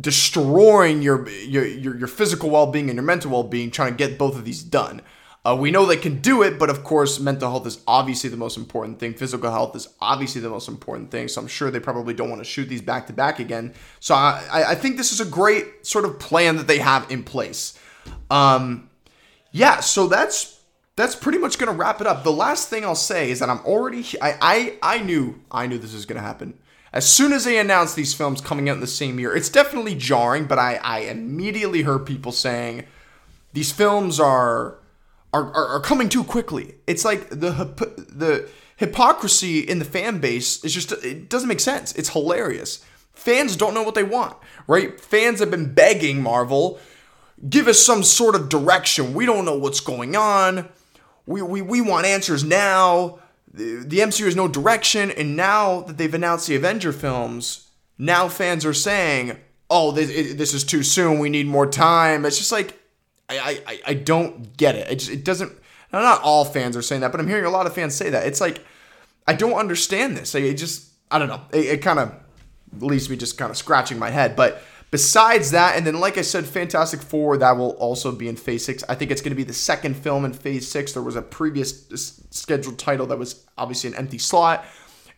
[0.00, 4.36] destroying your your your, your physical well-being and your mental well-being trying to get both
[4.36, 5.02] of these done.
[5.46, 8.36] Uh, we know they can do it, but of course, mental health is obviously the
[8.36, 9.12] most important thing.
[9.12, 11.28] Physical health is obviously the most important thing.
[11.28, 13.74] So I'm sure they probably don't want to shoot these back to back again.
[14.00, 17.24] So I, I think this is a great sort of plan that they have in
[17.24, 17.78] place.
[18.30, 18.88] Um,
[19.52, 20.60] yeah, so that's
[20.96, 22.24] that's pretty much gonna wrap it up.
[22.24, 25.76] The last thing I'll say is that I'm already I I, I knew I knew
[25.76, 26.54] this was gonna happen
[26.94, 29.96] as soon as they announced these films coming out in the same year, it's definitely
[29.96, 32.84] jarring, but I, I immediately heard people saying
[33.52, 34.78] these films are,
[35.32, 36.76] are, are, are coming too quickly.
[36.86, 37.50] It's like the,
[38.14, 41.92] the hypocrisy in the fan base is just, it doesn't make sense.
[41.94, 42.84] It's hilarious.
[43.12, 44.36] Fans don't know what they want,
[44.68, 45.00] right?
[45.00, 46.78] Fans have been begging Marvel,
[47.48, 49.14] give us some sort of direction.
[49.14, 50.68] We don't know what's going on.
[51.26, 53.18] We, we, we want answers now
[53.54, 58.64] the, MCU has no direction, and now that they've announced the Avenger films, now fans
[58.64, 59.38] are saying,
[59.70, 61.18] "Oh, this, it, this is too soon.
[61.18, 62.78] We need more time." It's just like
[63.28, 64.90] I I, I don't get it.
[64.90, 65.52] It just it doesn't.
[65.92, 68.10] Now, not all fans are saying that, but I'm hearing a lot of fans say
[68.10, 68.26] that.
[68.26, 68.64] It's like
[69.26, 70.34] I don't understand this.
[70.34, 71.42] Like, it just I don't know.
[71.52, 72.12] It, it kind of
[72.80, 74.62] leaves me just kind of scratching my head, but
[74.94, 78.64] Besides that, and then like I said, Fantastic Four, that will also be in Phase
[78.66, 78.84] 6.
[78.88, 80.92] I think it's going to be the second film in Phase 6.
[80.92, 84.64] There was a previous scheduled title that was obviously an empty slot.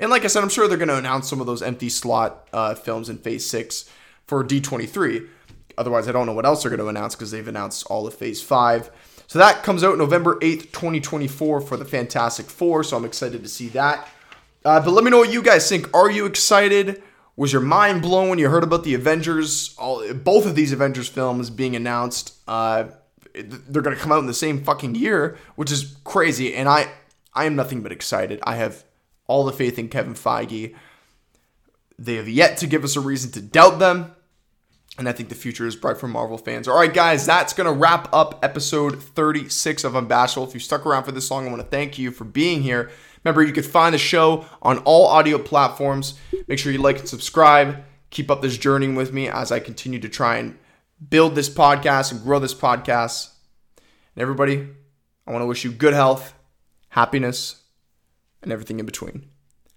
[0.01, 2.49] And like I said, I'm sure they're going to announce some of those empty slot
[2.55, 3.91] uh, films in Phase 6
[4.27, 5.29] for D23.
[5.77, 8.15] Otherwise, I don't know what else they're going to announce because they've announced all of
[8.15, 8.91] Phase 5.
[9.27, 12.83] So that comes out November 8th, 2024 for the Fantastic Four.
[12.83, 14.09] So I'm excited to see that.
[14.65, 15.95] Uh, but let me know what you guys think.
[15.95, 17.03] Are you excited?
[17.37, 19.75] Was your mind blown when you heard about the Avengers?
[19.79, 22.85] All both of these Avengers films being announced uh,
[23.45, 26.55] they're going to come out in the same fucking year, which is crazy.
[26.55, 26.91] And I,
[27.35, 28.41] I am nothing but excited.
[28.43, 28.85] I have
[29.27, 30.75] all the faith in Kevin Feige.
[31.99, 34.13] They have yet to give us a reason to doubt them.
[34.99, 36.67] And I think the future is bright for Marvel fans.
[36.67, 40.49] All right, guys, that's going to wrap up episode 36 of Unbashful.
[40.49, 42.91] If you stuck around for this long, I want to thank you for being here.
[43.27, 46.15] Remember, you can find the show on all audio platforms.
[46.47, 47.83] Make sure you like and subscribe.
[48.11, 50.57] Keep up this journey with me as I continue to try and
[51.11, 53.33] build this podcast and grow this podcast.
[54.15, 54.69] And everybody,
[55.27, 56.35] I want to wish you good health,
[56.91, 57.65] happiness,
[58.43, 59.29] and everything in between.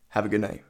[0.09, 0.63] Have a good night.